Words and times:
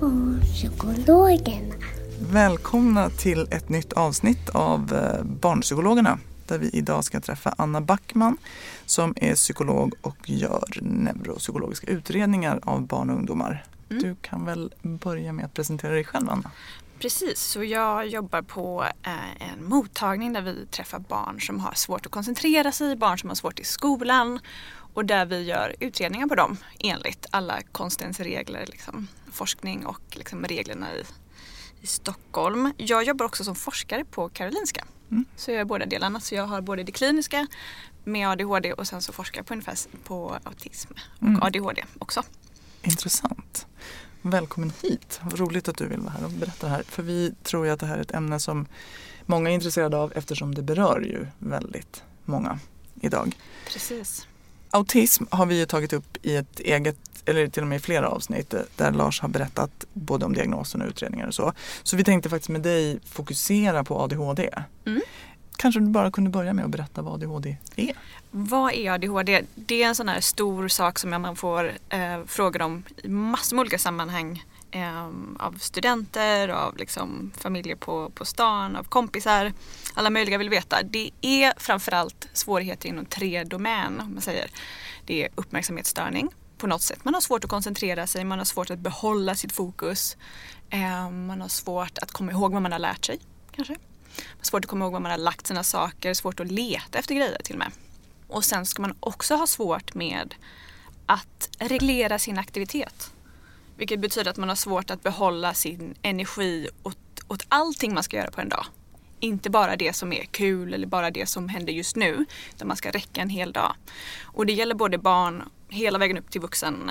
Barnpsykologerna. 0.00 1.74
Välkomna 2.32 3.10
till 3.10 3.48
ett 3.50 3.68
nytt 3.68 3.92
avsnitt 3.92 4.48
av 4.48 4.92
eh, 4.92 5.24
Barnpsykologerna 5.24 6.18
där 6.46 6.58
vi 6.58 6.70
idag 6.72 7.04
ska 7.04 7.20
träffa 7.20 7.54
Anna 7.58 7.80
Backman 7.80 8.36
som 8.86 9.14
är 9.16 9.34
psykolog 9.34 9.94
och 10.00 10.30
gör 10.30 10.78
neuropsykologiska 10.82 11.86
utredningar 11.86 12.60
av 12.62 12.86
barn 12.86 13.10
och 13.10 13.16
ungdomar. 13.16 13.64
Mm. 13.90 14.02
Du 14.02 14.16
kan 14.20 14.44
väl 14.44 14.74
börja 14.82 15.32
med 15.32 15.44
att 15.44 15.54
presentera 15.54 15.92
dig 15.92 16.04
själv 16.04 16.30
Anna? 16.30 16.50
Precis, 16.98 17.40
så 17.40 17.64
jag 17.64 18.06
jobbar 18.06 18.42
på 18.42 18.84
eh, 19.02 19.52
en 19.52 19.64
mottagning 19.64 20.32
där 20.32 20.42
vi 20.42 20.66
träffar 20.66 20.98
barn 20.98 21.40
som 21.40 21.60
har 21.60 21.74
svårt 21.74 22.06
att 22.06 22.12
koncentrera 22.12 22.72
sig, 22.72 22.96
barn 22.96 23.18
som 23.18 23.28
har 23.28 23.34
svårt 23.34 23.60
i 23.60 23.64
skolan 23.64 24.38
och 24.94 25.04
där 25.04 25.26
vi 25.26 25.42
gör 25.42 25.76
utredningar 25.80 26.26
på 26.26 26.34
dem 26.34 26.56
enligt 26.80 27.26
alla 27.30 27.60
konstens 27.72 28.20
regler, 28.20 28.66
liksom, 28.66 29.08
forskning 29.32 29.86
och 29.86 30.00
liksom, 30.10 30.44
reglerna 30.44 30.94
i, 30.94 31.02
i 31.80 31.86
Stockholm. 31.86 32.72
Jag 32.76 33.04
jobbar 33.04 33.26
också 33.26 33.44
som 33.44 33.54
forskare 33.54 34.04
på 34.04 34.28
Karolinska. 34.28 34.84
Mm. 35.10 35.24
Så 35.36 35.50
jag 35.50 35.56
gör 35.56 35.64
båda 35.64 35.86
delarna. 35.86 36.20
Så 36.20 36.34
jag 36.34 36.46
har 36.46 36.60
både 36.60 36.82
det 36.82 36.92
kliniska 36.92 37.46
med 38.06 38.28
ADHD 38.28 38.72
och 38.72 38.86
sen 38.86 39.02
så 39.02 39.12
forskar 39.12 39.38
jag 39.38 39.46
på, 39.46 39.54
ungefär 39.54 39.76
på 40.04 40.38
autism 40.44 40.92
och 40.92 41.22
Mm. 41.22 41.42
ADHD 41.42 41.84
också. 41.98 42.22
Intressant. 42.82 43.66
Välkommen 44.22 44.72
hit. 44.82 45.20
Vad 45.22 45.38
roligt 45.38 45.68
att 45.68 45.76
du 45.76 45.86
vill 45.86 46.00
vara 46.00 46.10
här 46.12 46.24
och 46.24 46.30
berätta 46.30 46.66
det 46.66 46.72
här. 46.72 46.82
För 46.82 47.02
vi 47.02 47.34
tror 47.42 47.66
ju 47.66 47.72
att 47.72 47.80
det 47.80 47.86
här 47.86 47.96
är 47.96 48.02
ett 48.02 48.14
ämne 48.14 48.40
som 48.40 48.66
många 49.26 49.50
är 49.50 49.54
intresserade 49.54 49.96
av 49.96 50.12
eftersom 50.16 50.54
det 50.54 50.62
berör 50.62 51.00
ju 51.00 51.26
väldigt 51.38 52.02
många 52.24 52.58
idag. 53.00 53.36
Precis. 53.72 54.26
Autism 54.70 55.24
har 55.30 55.46
vi 55.46 55.58
ju 55.58 55.66
tagit 55.66 55.92
upp 55.92 56.16
i 56.22 56.36
ett 56.36 56.60
eget, 56.60 56.98
eller 57.24 57.48
till 57.48 57.62
och 57.62 57.68
med 57.68 57.76
i 57.76 57.80
flera 57.80 58.08
avsnitt 58.08 58.54
eh, 58.54 58.60
där 58.76 58.92
Lars 58.92 59.20
har 59.20 59.28
berättat 59.28 59.84
både 59.92 60.24
om 60.24 60.34
diagnosen 60.34 60.82
och 60.82 60.88
utredningar 60.88 61.26
och 61.26 61.34
så. 61.34 61.52
Så 61.82 61.96
vi 61.96 62.04
tänkte 62.04 62.30
faktiskt 62.30 62.48
med 62.48 62.60
dig 62.62 62.98
fokusera 63.04 63.84
på 63.84 64.00
ADHD. 64.00 64.50
Mm. 64.86 65.00
Kanske 65.56 65.80
du 65.80 65.86
bara 65.86 66.10
kunde 66.10 66.30
börja 66.30 66.52
med 66.52 66.64
att 66.64 66.70
berätta 66.70 67.02
vad 67.02 67.14
ADHD 67.14 67.56
är? 67.76 67.92
Vad 68.30 68.72
är 68.72 68.90
ADHD? 68.90 69.42
Det 69.54 69.82
är 69.82 69.88
en 69.88 69.94
sån 69.94 70.08
här 70.08 70.20
stor 70.20 70.68
sak 70.68 70.98
som 70.98 71.10
man 71.10 71.36
får 71.36 71.72
eh, 71.88 72.24
frågor 72.26 72.62
om 72.62 72.82
i 73.02 73.08
massor 73.08 73.56
med 73.56 73.60
olika 73.60 73.78
sammanhang. 73.78 74.44
Eh, 74.70 75.06
av 75.38 75.58
studenter, 75.60 76.48
av 76.48 76.76
liksom 76.76 77.32
familjer 77.38 77.76
på, 77.76 78.10
på 78.10 78.24
stan, 78.24 78.76
av 78.76 78.84
kompisar. 78.84 79.52
Alla 79.94 80.10
möjliga 80.10 80.38
vill 80.38 80.48
veta. 80.48 80.82
Det 80.82 81.10
är 81.20 81.52
framförallt 81.56 82.28
svårigheter 82.32 82.88
inom 82.88 83.04
tre 83.04 83.44
domän. 83.44 84.00
Om 84.00 84.12
man 84.12 84.22
säger. 84.22 84.50
Det 85.06 85.24
är 85.24 85.28
uppmärksamhetsstörning 85.34 86.28
på 86.58 86.66
något 86.66 86.82
sätt. 86.82 87.04
Man 87.04 87.14
har 87.14 87.20
svårt 87.20 87.44
att 87.44 87.50
koncentrera 87.50 88.06
sig, 88.06 88.24
man 88.24 88.38
har 88.38 88.44
svårt 88.44 88.70
att 88.70 88.78
behålla 88.78 89.34
sitt 89.34 89.52
fokus. 89.52 90.16
Eh, 90.70 91.10
man 91.10 91.40
har 91.40 91.48
svårt 91.48 91.98
att 91.98 92.12
komma 92.12 92.32
ihåg 92.32 92.52
vad 92.52 92.62
man 92.62 92.72
har 92.72 92.78
lärt 92.78 93.04
sig. 93.04 93.18
Kanske. 93.50 93.76
Svårt 94.42 94.64
att 94.64 94.70
komma 94.70 94.84
ihåg 94.84 94.92
var 94.92 95.00
man 95.00 95.10
har 95.10 95.18
lagt 95.18 95.46
sina 95.46 95.64
saker, 95.64 96.14
svårt 96.14 96.40
att 96.40 96.50
leta 96.50 96.98
efter 96.98 97.14
grejer 97.14 97.38
till 97.44 97.54
och 97.54 97.58
med. 97.58 97.72
Och 98.28 98.44
sen 98.44 98.66
ska 98.66 98.82
man 98.82 98.94
också 99.00 99.34
ha 99.34 99.46
svårt 99.46 99.94
med 99.94 100.34
att 101.06 101.48
reglera 101.58 102.18
sin 102.18 102.38
aktivitet. 102.38 103.10
Vilket 103.76 104.00
betyder 104.00 104.30
att 104.30 104.36
man 104.36 104.48
har 104.48 104.56
svårt 104.56 104.90
att 104.90 105.02
behålla 105.02 105.54
sin 105.54 105.94
energi 106.02 106.68
åt, 106.82 106.98
åt 107.28 107.46
allting 107.48 107.94
man 107.94 108.02
ska 108.02 108.16
göra 108.16 108.30
på 108.30 108.40
en 108.40 108.48
dag. 108.48 108.66
Inte 109.20 109.50
bara 109.50 109.76
det 109.76 109.92
som 109.92 110.12
är 110.12 110.24
kul 110.24 110.74
eller 110.74 110.86
bara 110.86 111.10
det 111.10 111.26
som 111.26 111.48
händer 111.48 111.72
just 111.72 111.96
nu. 111.96 112.26
Utan 112.54 112.68
man 112.68 112.76
ska 112.76 112.90
räcka 112.90 113.20
en 113.20 113.28
hel 113.28 113.52
dag. 113.52 113.74
Och 114.22 114.46
det 114.46 114.52
gäller 114.52 114.74
både 114.74 114.98
barn 114.98 115.42
hela 115.68 115.98
vägen 115.98 116.18
upp 116.18 116.30
till 116.30 116.40
vuxen, 116.40 116.90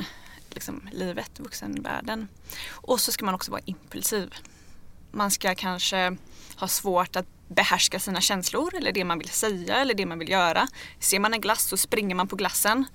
liksom, 0.50 0.90
livet, 0.92 1.40
vuxenvärlden. 1.40 2.28
Och 2.69 3.00
så 3.00 3.12
ska 3.12 3.25
man 3.25 3.36
också 3.36 3.52
vara 3.52 3.62
impulsiv. 3.66 4.34
Man 5.12 5.31
ska 5.31 5.56
kanske 5.56 6.18
har 6.55 6.67
svårt 6.67 7.16
att 7.16 7.25
behärska 7.47 7.99
sina 7.99 8.21
känslor 8.21 8.75
eller 8.75 8.91
det 8.91 9.03
man 9.03 9.19
vill 9.19 9.29
säga 9.29 9.75
eller 9.75 9.93
det 9.93 10.05
man 10.05 10.19
vill 10.19 10.29
göra. 10.29 10.67
Ser 10.99 11.19
man 11.19 11.33
en 11.33 11.41
glass 11.41 11.67
så 11.67 11.77
springer 11.77 12.16
man 12.16 12.27
på 12.27 12.35
glassen. 12.35 12.85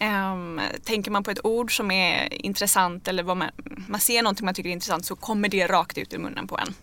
Um, 0.00 0.60
tänker 0.84 1.10
man 1.10 1.22
på 1.24 1.30
ett 1.30 1.44
ord 1.44 1.76
som 1.76 1.90
är 1.90 2.46
intressant 2.46 3.08
eller 3.08 3.22
vad 3.22 3.36
man, 3.36 3.50
man 3.88 4.00
ser 4.00 4.22
någonting 4.22 4.44
man 4.44 4.54
tycker 4.54 4.68
är 4.68 4.72
intressant 4.72 5.06
så 5.06 5.16
kommer 5.16 5.48
det 5.48 5.66
rakt 5.66 5.98
ut 5.98 6.14
ur 6.14 6.18
munnen 6.18 6.46
på 6.46 6.58
en. 6.58 6.74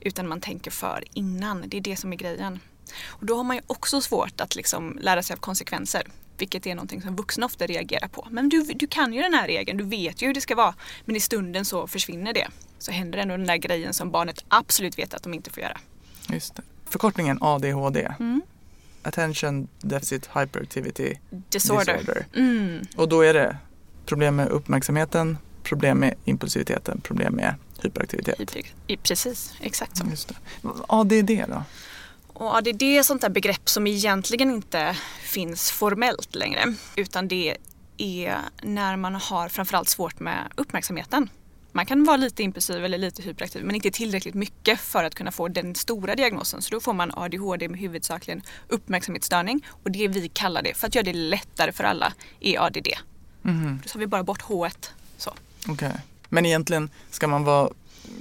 Utan 0.00 0.28
man 0.28 0.40
tänker 0.40 0.70
för 0.70 1.04
innan, 1.12 1.64
det 1.66 1.76
är 1.76 1.80
det 1.80 1.96
som 1.96 2.12
är 2.12 2.16
grejen. 2.16 2.60
Och 3.06 3.26
då 3.26 3.36
har 3.36 3.44
man 3.44 3.56
ju 3.56 3.62
också 3.66 4.00
svårt 4.00 4.40
att 4.40 4.56
liksom 4.56 4.98
lära 5.00 5.22
sig 5.22 5.34
av 5.34 5.38
konsekvenser. 5.38 6.02
Vilket 6.38 6.66
är 6.66 6.74
någonting 6.74 7.02
som 7.02 7.16
vuxna 7.16 7.46
ofta 7.46 7.66
reagerar 7.66 8.08
på. 8.08 8.28
Men 8.30 8.48
du, 8.48 8.62
du 8.62 8.86
kan 8.86 9.12
ju 9.12 9.22
den 9.22 9.34
här 9.34 9.46
regeln, 9.46 9.78
du 9.78 9.84
vet 9.84 10.22
ju 10.22 10.26
hur 10.26 10.34
det 10.34 10.40
ska 10.40 10.54
vara. 10.54 10.74
Men 11.04 11.16
i 11.16 11.20
stunden 11.20 11.64
så 11.64 11.86
försvinner 11.86 12.32
det. 12.32 12.48
Så 12.78 12.92
händer 12.92 13.18
ändå 13.18 13.36
den 13.36 13.46
där 13.46 13.56
grejen 13.56 13.94
som 13.94 14.10
barnet 14.10 14.44
absolut 14.48 14.98
vet 14.98 15.14
att 15.14 15.22
de 15.22 15.34
inte 15.34 15.50
får 15.50 15.62
göra. 15.62 15.80
Just 16.32 16.54
det. 16.54 16.62
Förkortningen 16.88 17.38
ADHD. 17.40 18.12
Mm. 18.20 18.42
Attention 19.02 19.68
Deficit 19.80 20.26
Hyperactivity 20.26 21.14
Disorder. 21.48 21.98
Disorder. 21.98 22.26
Mm. 22.36 22.80
Och 22.96 23.08
då 23.08 23.20
är 23.20 23.34
det 23.34 23.56
problem 24.06 24.36
med 24.36 24.48
uppmärksamheten, 24.48 25.38
problem 25.62 25.98
med 25.98 26.14
impulsiviteten, 26.24 27.00
problem 27.00 27.34
med 27.34 27.54
hyperaktivitet. 27.82 28.38
Hyper- 28.40 28.98
Precis, 29.02 29.54
exakt 29.60 29.96
så. 29.96 30.04
Just 30.10 30.28
det. 30.28 30.34
ADD 30.88 31.30
då? 31.48 31.62
Och 32.34 32.54
ADD 32.56 32.82
är 32.82 33.02
sånt 33.02 33.20
där 33.22 33.28
begrepp 33.28 33.68
som 33.68 33.86
egentligen 33.86 34.50
inte 34.50 34.96
finns 35.22 35.70
formellt 35.70 36.34
längre. 36.34 36.74
Utan 36.96 37.28
det 37.28 37.56
är 37.96 38.38
när 38.62 38.96
man 38.96 39.14
har 39.14 39.48
framförallt 39.48 39.88
svårt 39.88 40.20
med 40.20 40.52
uppmärksamheten. 40.56 41.30
Man 41.72 41.86
kan 41.86 42.04
vara 42.04 42.16
lite 42.16 42.42
impulsiv 42.42 42.84
eller 42.84 42.98
lite 42.98 43.22
hyperaktiv 43.22 43.64
men 43.64 43.74
inte 43.74 43.90
tillräckligt 43.90 44.34
mycket 44.34 44.80
för 44.80 45.04
att 45.04 45.14
kunna 45.14 45.32
få 45.32 45.48
den 45.48 45.74
stora 45.74 46.14
diagnosen. 46.14 46.62
Så 46.62 46.74
då 46.74 46.80
får 46.80 46.92
man 46.92 47.10
ADHD 47.14 47.68
med 47.68 47.80
huvudsakligen 47.80 48.42
uppmärksamhetsstörning. 48.68 49.66
Och 49.84 49.90
det 49.90 50.08
vi 50.08 50.28
kallar 50.28 50.62
det, 50.62 50.74
för 50.74 50.86
att 50.86 50.94
göra 50.94 51.04
det 51.04 51.12
lättare 51.12 51.72
för 51.72 51.84
alla, 51.84 52.12
är 52.40 52.58
ADD. 52.66 52.88
Mhm, 53.42 53.80
Då 53.82 53.88
tar 53.88 54.00
vi 54.00 54.06
bara 54.06 54.22
bort 54.22 54.42
H. 54.42 54.68
Så. 55.16 55.34
Okej. 55.68 55.92
Men 56.28 56.46
egentligen 56.46 56.90
ska 57.10 57.28
man 57.28 57.44
vara 57.44 57.70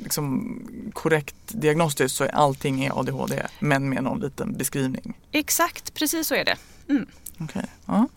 liksom, 0.04 0.60
korrekt 0.94 1.36
diagnostisk 1.48 2.16
så 2.16 2.24
är 2.24 2.36
allting 2.36 2.86
är 2.86 3.00
ADHD 3.00 3.44
men 3.60 3.90
med 3.90 4.04
någon 4.04 4.20
liten 4.20 4.58
beskrivning. 4.58 5.14
Exakt, 5.32 5.94
precis 5.94 6.28
så 6.28 6.36
är 6.36 6.46
det. 6.46 6.56
Mm. 6.90 7.06
Okej. 7.40 7.66
Ja. 7.86 8.08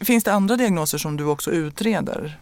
Finns 0.00 0.24
det 0.24 0.32
andra 0.32 0.56
diagnoser 0.56 0.98
som 0.98 1.16
du 1.16 1.24
också 1.24 1.50
utreder? 1.50 2.38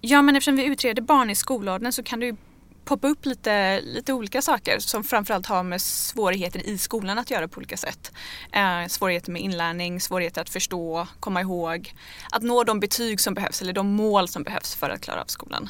Ja 0.00 0.22
men 0.22 0.36
eftersom 0.36 0.56
vi 0.56 0.64
utreder 0.64 1.02
barn 1.02 1.30
i 1.30 1.34
skolåldern 1.34 1.92
så 1.92 2.02
kan 2.02 2.20
det 2.20 2.26
ju 2.26 2.36
poppa 2.84 3.08
upp 3.08 3.26
lite, 3.26 3.80
lite 3.80 4.12
olika 4.12 4.42
saker 4.42 4.78
som 4.78 5.04
framförallt 5.04 5.46
har 5.46 5.62
med 5.62 5.82
svårigheter 5.82 6.68
i 6.68 6.78
skolan 6.78 7.18
att 7.18 7.30
göra 7.30 7.48
på 7.48 7.58
olika 7.58 7.76
sätt. 7.76 8.12
Eh, 8.52 8.86
svårigheter 8.88 9.32
med 9.32 9.42
inlärning, 9.42 10.00
svårigheter 10.00 10.40
att 10.40 10.50
förstå, 10.50 11.06
komma 11.20 11.40
ihåg, 11.40 11.94
att 12.30 12.42
nå 12.42 12.64
de 12.64 12.80
betyg 12.80 13.20
som 13.20 13.34
behövs 13.34 13.62
eller 13.62 13.72
de 13.72 13.86
mål 13.86 14.28
som 14.28 14.42
behövs 14.42 14.74
för 14.74 14.90
att 14.90 15.00
klara 15.00 15.20
av 15.20 15.26
skolan. 15.26 15.68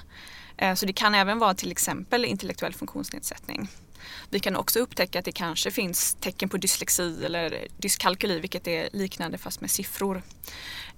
Eh, 0.57 0.75
så 0.75 0.87
det 0.87 0.93
kan 0.93 1.15
även 1.15 1.39
vara 1.39 1.55
till 1.55 1.71
exempel 1.71 2.25
intellektuell 2.25 2.75
funktionsnedsättning. 2.75 3.69
Vi 4.31 4.41
kan 4.41 4.57
också 4.57 4.79
upptäcka 4.79 5.19
att 5.19 5.25
det 5.25 5.33
kanske 5.33 5.71
finns 5.71 6.15
tecken 6.15 6.49
på 6.49 6.57
dyslexi 6.57 7.25
eller 7.25 7.67
dyskalkyli 7.79 8.41
vilket 8.41 8.67
är 8.67 8.89
liknande 8.93 9.39
fast 9.39 9.61
med 9.61 9.71
siffror. 9.71 10.23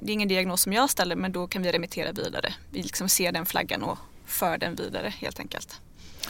Det 0.01 0.11
är 0.11 0.15
ingen 0.15 0.29
diagnos 0.29 0.63
som 0.63 0.73
jag 0.73 0.91
ställer 0.91 1.17
men 1.17 1.33
då 1.33 1.47
kan 1.47 1.63
vi 1.63 1.73
remittera 1.73 2.13
vidare. 2.13 2.55
Vi 2.71 2.83
liksom 2.83 3.09
ser 3.09 3.33
den 3.33 3.47
flaggan 3.47 3.83
och 3.83 3.99
för 4.27 4.59
den 4.59 4.75
vidare 4.75 5.13
helt 5.19 5.41
enkelt. 5.41 5.81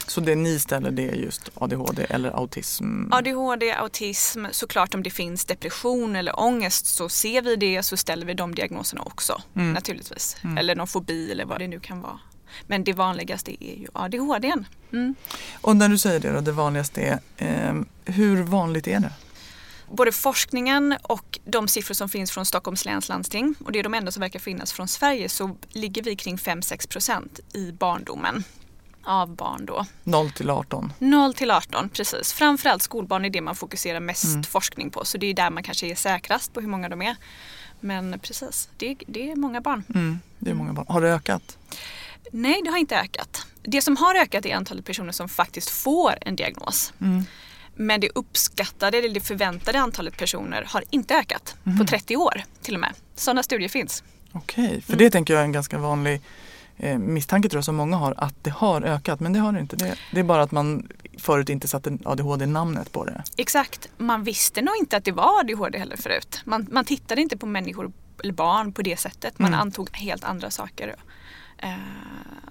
Så 0.07 0.21
det 0.21 0.35
ni 0.35 0.59
ställer 0.59 0.91
det 0.91 1.09
är 1.09 1.15
just 1.15 1.49
ADHD 1.53 2.05
eller 2.09 2.29
autism? 2.29 3.11
ADHD, 3.11 3.71
autism, 3.71 4.45
såklart 4.51 4.95
om 4.95 5.03
det 5.03 5.09
finns 5.09 5.45
depression 5.45 6.15
eller 6.15 6.39
ångest 6.39 6.85
så 6.85 7.09
ser 7.09 7.41
vi 7.41 7.55
det 7.55 7.83
så 7.83 7.97
ställer 7.97 8.25
vi 8.25 8.33
de 8.33 8.55
diagnoserna 8.55 9.01
också 9.01 9.41
mm. 9.55 9.73
naturligtvis. 9.73 10.37
Mm. 10.43 10.57
Eller 10.57 10.75
någon 10.75 10.87
fobi 10.87 11.31
eller 11.31 11.45
vad 11.45 11.59
det 11.59 11.67
nu 11.67 11.79
kan 11.79 12.01
vara. 12.01 12.19
Men 12.67 12.83
det 12.83 12.93
vanligaste 12.93 13.63
är 13.63 13.75
ju 13.75 13.87
ADHD. 13.93 14.53
Mm. 14.93 15.15
Och 15.61 15.75
när 15.75 15.89
du 15.89 15.97
säger 15.97 16.19
det 16.19 16.31
då, 16.31 16.41
det 16.41 16.51
vanligaste 16.51 17.01
är, 17.01 17.19
eh, 17.37 17.81
hur 18.05 18.43
vanligt 18.43 18.87
är 18.87 18.99
det? 18.99 19.11
Både 19.91 20.11
forskningen 20.11 20.95
och 21.01 21.39
de 21.45 21.67
siffror 21.67 21.93
som 21.93 22.09
finns 22.09 22.31
från 22.31 22.45
Stockholms 22.45 22.85
läns 22.85 23.09
landsting 23.09 23.55
och 23.65 23.71
det 23.71 23.79
är 23.79 23.83
de 23.83 23.93
enda 23.93 24.11
som 24.11 24.21
verkar 24.21 24.39
finnas 24.39 24.73
från 24.73 24.87
Sverige 24.87 25.29
så 25.29 25.55
ligger 25.69 26.03
vi 26.03 26.15
kring 26.15 26.37
5-6 26.37 26.89
procent 26.89 27.39
i 27.53 27.71
barndomen 27.71 28.43
av 29.03 29.35
barn 29.35 29.65
då. 29.65 29.85
0 30.03 30.31
till 30.31 30.49
18? 30.49 30.93
0 30.99 31.33
till 31.33 31.51
18, 31.51 31.89
precis. 31.89 32.33
Framförallt 32.33 32.81
skolbarn 32.81 33.25
är 33.25 33.29
det 33.29 33.41
man 33.41 33.55
fokuserar 33.55 33.99
mest 33.99 34.25
mm. 34.25 34.43
forskning 34.43 34.89
på 34.89 35.05
så 35.05 35.17
det 35.17 35.27
är 35.27 35.33
där 35.33 35.49
man 35.49 35.63
kanske 35.63 35.87
är 35.87 35.95
säkrast 35.95 36.53
på 36.53 36.61
hur 36.61 36.67
många 36.67 36.89
de 36.89 37.01
är. 37.01 37.15
Men 37.79 38.19
precis, 38.19 38.69
det, 38.77 38.97
det 39.07 39.31
är 39.31 39.35
många 39.35 39.61
barn. 39.61 39.83
Mm, 39.95 40.19
det 40.39 40.49
är 40.49 40.53
många 40.53 40.73
barn. 40.73 40.85
Har 40.89 41.01
det 41.01 41.13
ökat? 41.13 41.57
Nej, 42.31 42.61
det 42.63 42.69
har 42.69 42.77
inte 42.77 42.97
ökat. 42.97 43.45
Det 43.63 43.81
som 43.81 43.97
har 43.97 44.15
ökat 44.15 44.45
är 44.45 44.55
antalet 44.55 44.85
personer 44.85 45.11
som 45.11 45.29
faktiskt 45.29 45.69
får 45.69 46.13
en 46.21 46.35
diagnos. 46.35 46.93
Mm. 47.01 47.23
Men 47.75 48.01
det 48.01 48.09
uppskattade 48.15 48.97
eller 48.97 49.09
det 49.09 49.19
förväntade 49.19 49.79
antalet 49.79 50.17
personer 50.17 50.65
har 50.67 50.83
inte 50.89 51.15
ökat 51.15 51.55
mm. 51.65 51.77
på 51.77 51.85
30 51.85 52.17
år 52.17 52.43
till 52.61 52.73
och 52.73 52.79
med. 52.79 52.93
Sådana 53.15 53.43
studier 53.43 53.69
finns. 53.69 54.03
Okej, 54.31 54.67
okay, 54.67 54.81
för 54.81 54.93
mm. 54.93 55.05
det 55.05 55.09
tänker 55.09 55.33
jag 55.33 55.41
är 55.41 55.45
en 55.45 55.51
ganska 55.51 55.77
vanlig 55.77 56.21
eh, 56.77 56.97
misstanke 56.97 57.49
tror 57.49 57.57
jag 57.57 57.65
som 57.65 57.75
många 57.75 57.97
har 57.97 58.13
att 58.17 58.43
det 58.43 58.49
har 58.49 58.81
ökat 58.81 59.19
men 59.19 59.33
det 59.33 59.39
har 59.39 59.51
det 59.51 59.59
inte. 59.59 59.75
Det, 59.75 59.95
det 60.11 60.19
är 60.19 60.23
bara 60.23 60.41
att 60.41 60.51
man 60.51 60.87
förut 61.17 61.49
inte 61.49 61.67
satte 61.67 61.97
ADHD-namnet 62.05 62.91
på 62.91 63.05
det. 63.05 63.23
Exakt, 63.37 63.89
man 63.97 64.23
visste 64.23 64.61
nog 64.61 64.73
inte 64.79 64.97
att 64.97 65.05
det 65.05 65.11
var 65.11 65.39
ADHD 65.39 65.79
heller 65.79 65.97
förut. 65.97 66.41
Man, 66.45 66.67
man 66.71 66.85
tittade 66.85 67.21
inte 67.21 67.37
på 67.37 67.45
människor 67.45 67.91
eller 68.23 68.33
barn 68.33 68.73
på 68.73 68.81
det 68.81 68.97
sättet. 68.97 69.39
Man 69.39 69.47
mm. 69.47 69.59
antog 69.59 69.89
helt 69.91 70.23
andra 70.23 70.51
saker. 70.51 70.95
Eh, 71.57 71.73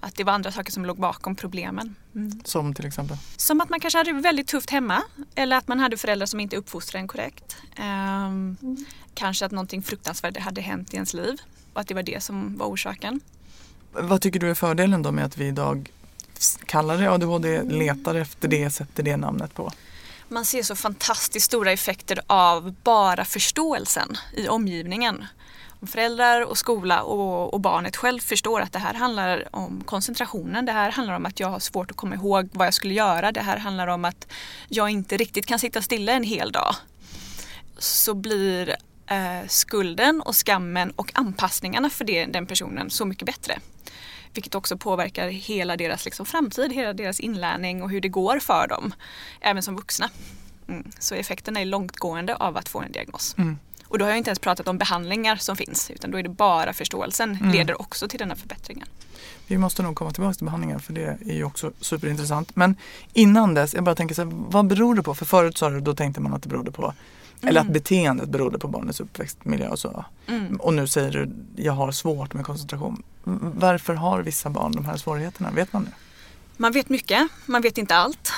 att 0.01 0.15
det 0.15 0.25
var 0.25 0.33
andra 0.33 0.53
saker 0.53 0.73
som 0.73 0.85
låg 0.85 1.01
bakom 1.01 1.37
problemen. 1.37 1.95
Mm. 2.15 2.41
Som 2.45 2.75
till 2.75 2.87
exempel? 2.87 3.17
Som 3.37 3.61
att 3.61 3.69
man 3.69 3.81
kanske 3.81 3.99
hade 3.99 4.13
det 4.13 4.21
väldigt 4.21 4.47
tufft 4.47 4.71
hemma 4.71 5.03
eller 5.35 5.57
att 5.57 5.69
man 5.69 5.81
hade 5.81 5.97
föräldrar 5.97 6.27
som 6.27 6.41
inte 6.41 6.57
uppfostrade 6.57 7.03
en 7.03 7.09
korrekt. 7.09 7.57
Mm. 7.77 8.57
Kanske 9.15 9.47
att 9.47 9.53
någonting 9.53 9.83
fruktansvärt 9.83 10.39
hade 10.39 10.61
hänt 10.61 10.93
i 10.93 10.97
ens 10.97 11.15
liv 11.15 11.37
och 11.73 11.81
att 11.81 11.89
det 11.89 11.95
var 11.95 12.03
det 12.03 12.23
som 12.23 12.59
var 12.59 12.67
orsaken. 12.67 13.21
Vad 13.93 14.21
tycker 14.21 14.41
du 14.41 14.51
är 14.51 14.55
fördelen 14.55 15.03
då 15.03 15.13
med 15.13 15.25
att 15.25 15.37
vi 15.37 15.47
idag 15.47 15.91
kallar 16.67 16.99
det 16.99 17.11
ADHD, 17.11 17.63
letar 17.63 18.15
efter 18.15 18.49
det, 18.49 18.71
sätter 18.71 19.03
det 19.03 19.17
namnet 19.17 19.55
på? 19.55 19.73
Man 20.29 20.45
ser 20.45 20.63
så 20.63 20.77
fantastiskt 20.77 21.47
stora 21.47 21.73
effekter 21.73 22.21
av 22.27 22.75
bara 22.85 23.25
förståelsen 23.25 24.17
i 24.37 24.49
omgivningen 24.49 25.25
föräldrar 25.87 26.41
och 26.41 26.59
skola 26.59 27.03
och, 27.03 27.55
och, 27.55 27.61
barnet 27.61 27.97
själv 27.97 28.21
förstår 28.21 28.61
att 28.61 28.73
det 28.73 28.79
här 28.79 28.95
handlar 28.95 29.49
om 29.51 29.83
koncentrationen. 29.85 30.67
Det 30.67 30.73
här 30.73 30.91
handlar 30.91 31.15
om 31.17 31.27
att 31.27 31.41
jag 31.41 31.49
har 31.49 31.59
svårt 31.59 31.91
att 31.91 31.97
komma 31.97 32.15
ihåg 32.15 32.49
vad 32.53 32.67
jag 32.67 32.75
skulle 32.75 32.95
göra. 32.95 33.33
Det 33.33 33.41
här 33.41 33.57
handlar 33.57 33.87
om 33.87 34.05
att 34.05 34.27
jag 34.69 34.91
inte 34.91 35.17
riktigt 35.17 35.47
kan 35.47 35.59
sitta 35.59 35.83
stilla 35.83 36.13
en 36.13 36.23
hel 36.23 36.53
dag. 36.53 36.75
Så 37.79 38.15
blir 38.15 38.77
eh, 39.07 39.47
skulden 39.49 40.23
och 40.23 40.37
skammen 40.37 40.91
och 40.91 41.11
anpassningarna 41.15 41.91
för 41.91 42.05
det, 42.05 42.25
den 42.25 42.47
personen 42.47 42.91
så 42.91 43.05
mycket 43.05 43.27
bättre. 43.27 43.59
Vilket 44.33 44.55
också 44.55 44.77
påverkar 44.77 45.29
hela 45.29 45.77
deras 45.77 46.05
liksom, 46.05 46.27
framtid, 46.27 46.73
hela 46.73 46.93
deras 46.93 47.21
inlärning 47.21 47.83
och 47.83 47.91
hur 47.91 48.01
det 48.01 48.09
går 48.09 48.39
för 48.39 48.67
dem. 48.69 48.95
Även 49.41 49.63
som 49.63 49.77
vuxna. 49.77 50.11
Mm. 50.69 50.91
Så 50.99 51.15
effekterna 51.15 51.61
är 51.61 51.65
långtgående 51.65 52.37
av 52.37 52.57
att 52.57 52.69
få 52.69 52.81
en 52.81 52.93
diagnos. 52.93 53.35
Mm. 53.39 53.59
Och 53.97 53.99
då 53.99 54.05
har 54.05 54.11
jag 54.11 54.19
inte 54.19 54.31
ens 54.31 54.39
pratat 54.39 54.69
om 54.69 54.79
behandlingar 54.79 55.37
som 55.37 55.57
finns 55.57 55.91
utan 55.91 56.11
då 56.11 56.19
är 56.19 56.23
det 56.23 56.29
bara 56.29 56.73
förståelsen 56.73 57.39
mm. 57.41 57.53
leder 57.53 57.81
också 57.81 58.09
till 58.09 58.19
denna 58.19 58.37
förbättringen. 58.37 58.89
Vi 59.47 59.59
måste 59.59 59.83
nog 59.83 59.97
komma 59.97 60.11
tillbaka 60.11 60.35
till 60.35 60.45
behandlingar 60.45 60.79
för 60.79 60.93
det 60.93 61.19
är 61.27 61.35
ju 61.35 61.45
också 61.45 61.73
superintressant. 61.81 62.57
Men 62.57 62.77
innan 63.13 63.55
dess, 63.55 63.75
jag 63.75 63.85
bara 63.85 63.95
tänker 63.95 64.15
så 64.15 64.25
här, 64.25 64.31
vad 64.33 64.67
beror 64.67 64.95
det 64.95 65.03
på? 65.03 65.15
För 65.15 65.25
förut 65.25 65.59
sa 65.59 65.71
du, 65.71 65.81
då 65.81 65.95
tänkte 65.95 66.21
man 66.21 66.35
att 66.35 66.43
det 66.43 66.49
berodde 66.49 66.71
på 66.71 66.83
mm. 66.83 66.95
eller 67.49 67.61
att 67.61 67.67
beteendet 67.67 68.29
berodde 68.29 68.59
på 68.59 68.69
barnets 68.69 69.01
uppväxtmiljö 69.01 69.69
och 69.69 69.79
så. 69.79 70.05
Mm. 70.27 70.57
Och 70.57 70.75
nu 70.75 70.87
säger 70.87 71.11
du, 71.11 71.31
jag 71.63 71.73
har 71.73 71.93
svårt 71.93 72.35
med 72.35 72.45
koncentration. 72.45 73.03
Varför 73.55 73.95
har 73.95 74.23
vissa 74.23 74.51
barn 74.51 74.73
de 74.73 74.85
här 74.85 74.97
svårigheterna? 74.97 75.51
Vet 75.51 75.73
man 75.73 75.85
det? 75.85 75.93
Man 76.57 76.73
vet 76.73 76.89
mycket, 76.89 77.29
man 77.47 77.63
vet 77.63 77.79
inte 77.79 77.97
allt. 77.97 78.33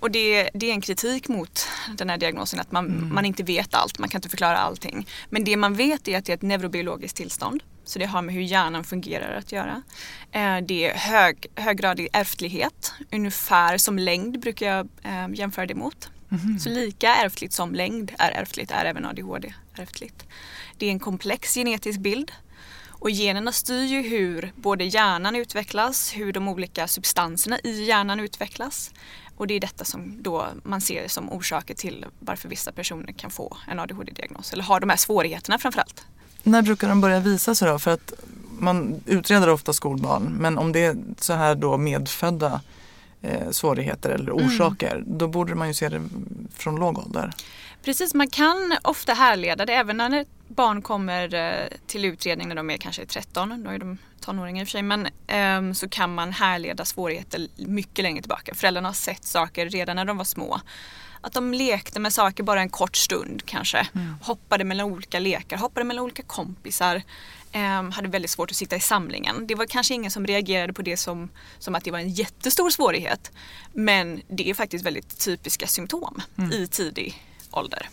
Och 0.00 0.10
det, 0.10 0.50
det, 0.54 0.66
är 0.66 0.72
en 0.72 0.80
kritik 0.80 1.28
mot 1.28 1.68
den 1.96 2.10
här 2.10 2.18
diagnosen 2.18 2.60
att 2.60 2.72
man, 2.72 2.86
mm. 2.86 3.14
man 3.14 3.24
inte 3.24 3.42
vet 3.42 3.74
allt, 3.74 3.98
man 3.98 4.08
kan 4.08 4.18
inte 4.18 4.28
förklara 4.28 4.58
allting. 4.58 5.06
Men 5.30 5.44
det 5.44 5.56
man 5.56 5.74
vet 5.74 6.08
är 6.08 6.18
att 6.18 6.24
det 6.24 6.32
är 6.32 6.36
ett 6.36 6.42
neurobiologiskt 6.42 7.16
tillstånd. 7.16 7.62
Så 7.84 7.98
det 7.98 8.04
har 8.04 8.22
med 8.22 8.34
hur 8.34 8.42
hjärnan 8.42 8.84
fungerar 8.84 9.34
att 9.38 9.52
göra. 9.52 9.82
Eh, 10.32 10.58
det 10.58 10.86
är 10.86 10.94
hög, 10.94 11.46
höggradig 11.54 12.08
ärftlighet, 12.12 12.92
ungefär 13.12 13.78
som 13.78 13.98
längd 13.98 14.40
brukar 14.40 14.66
jag 14.66 14.88
eh, 15.02 15.34
jämföra 15.34 15.66
det 15.66 15.74
mot. 15.74 16.10
Mm. 16.30 16.58
Så 16.58 16.68
lika 16.68 17.14
ärftligt 17.14 17.52
som 17.52 17.74
längd 17.74 18.12
är 18.18 18.30
ärftligt 18.30 18.70
är 18.70 18.84
även 18.84 19.04
ADHD 19.04 19.54
ärftligt. 19.76 20.24
Det 20.78 20.86
är 20.86 20.90
en 20.90 21.00
komplex 21.00 21.54
genetisk 21.54 22.00
bild 22.00 22.32
och 23.02 23.10
generna 23.10 23.52
styr 23.52 23.84
ju 23.84 24.02
hur 24.02 24.52
både 24.56 24.84
hjärnan 24.84 25.36
utvecklas, 25.36 26.12
hur 26.16 26.32
de 26.32 26.48
olika 26.48 26.88
substanserna 26.88 27.58
i 27.64 27.84
hjärnan 27.84 28.20
utvecklas. 28.20 28.90
Och 29.42 29.48
det 29.48 29.54
är 29.54 29.60
detta 29.60 29.84
som 29.84 30.22
då 30.22 30.46
man 30.62 30.80
ser 30.80 31.08
som 31.08 31.32
orsaker 31.32 31.74
till 31.74 32.06
varför 32.18 32.48
vissa 32.48 32.72
personer 32.72 33.12
kan 33.12 33.30
få 33.30 33.56
en 33.68 33.80
ADHD-diagnos 33.80 34.52
eller 34.52 34.64
har 34.64 34.80
de 34.80 34.90
här 34.90 34.96
svårigheterna 34.96 35.58
framförallt. 35.58 36.04
När 36.42 36.62
brukar 36.62 36.88
de 36.88 37.00
börja 37.00 37.20
visa 37.20 37.54
sig 37.54 37.68
då? 37.68 37.78
För 37.78 37.90
att 37.90 38.12
man 38.58 39.00
utreder 39.06 39.48
ofta 39.48 39.72
skolbarn 39.72 40.22
men 40.22 40.58
om 40.58 40.72
det 40.72 40.84
är 40.84 40.96
så 41.18 41.32
här 41.32 41.54
då 41.54 41.76
medfödda 41.76 42.60
eh, 43.22 43.50
svårigheter 43.50 44.10
eller 44.10 44.32
mm. 44.32 44.46
orsaker 44.46 44.94
mm. 44.96 45.18
då 45.18 45.28
borde 45.28 45.54
man 45.54 45.68
ju 45.68 45.74
se 45.74 45.88
det 45.88 46.02
från 46.54 46.76
låg 46.76 46.98
ålder. 46.98 47.32
Precis, 47.84 48.14
man 48.14 48.30
kan 48.30 48.76
ofta 48.82 49.12
härleda 49.12 49.66
det 49.66 49.74
även 49.74 49.96
när 49.96 50.24
barn 50.54 50.82
kommer 50.82 51.34
eh, 51.34 51.68
till 51.86 52.04
utredning 52.04 52.48
när 52.48 52.54
de 52.54 52.70
är 52.70 52.76
kanske 52.76 53.06
13, 53.06 53.62
då 53.64 53.70
är 53.70 53.78
de 53.78 53.98
tonåringar 54.20 54.62
i 54.62 54.64
och 54.64 54.68
för 54.68 54.72
sig, 54.72 54.82
men 54.82 55.08
um, 55.58 55.74
så 55.74 55.88
kan 55.88 56.14
man 56.14 56.32
härleda 56.32 56.84
svårigheter 56.84 57.48
mycket 57.56 58.02
längre 58.02 58.22
tillbaka. 58.22 58.54
Föräldrarna 58.54 58.88
har 58.88 58.94
sett 58.94 59.24
saker 59.24 59.68
redan 59.68 59.96
när 59.96 60.04
de 60.04 60.16
var 60.16 60.24
små. 60.24 60.60
Att 61.20 61.32
de 61.32 61.54
lekte 61.54 62.00
med 62.00 62.12
saker 62.12 62.42
bara 62.42 62.60
en 62.60 62.68
kort 62.68 62.96
stund 62.96 63.42
kanske. 63.46 63.88
Mm. 63.94 64.14
Hoppade 64.22 64.64
mellan 64.64 64.86
olika 64.86 65.18
lekar, 65.18 65.56
hoppade 65.56 65.84
mellan 65.84 66.04
olika 66.04 66.22
kompisar. 66.22 67.02
Um, 67.54 67.90
hade 67.90 68.08
väldigt 68.08 68.30
svårt 68.30 68.50
att 68.50 68.56
sitta 68.56 68.76
i 68.76 68.80
samlingen. 68.80 69.46
Det 69.46 69.54
var 69.54 69.66
kanske 69.66 69.94
ingen 69.94 70.10
som 70.10 70.26
reagerade 70.26 70.72
på 70.72 70.82
det 70.82 70.96
som, 70.96 71.28
som 71.58 71.74
att 71.74 71.84
det 71.84 71.90
var 71.90 71.98
en 71.98 72.08
jättestor 72.08 72.70
svårighet. 72.70 73.32
Men 73.72 74.22
det 74.28 74.50
är 74.50 74.54
faktiskt 74.54 74.86
väldigt 74.86 75.18
typiska 75.18 75.66
symptom 75.66 76.22
mm. 76.38 76.52
i 76.52 76.66
tidig 76.66 77.22
ålder. 77.50 77.88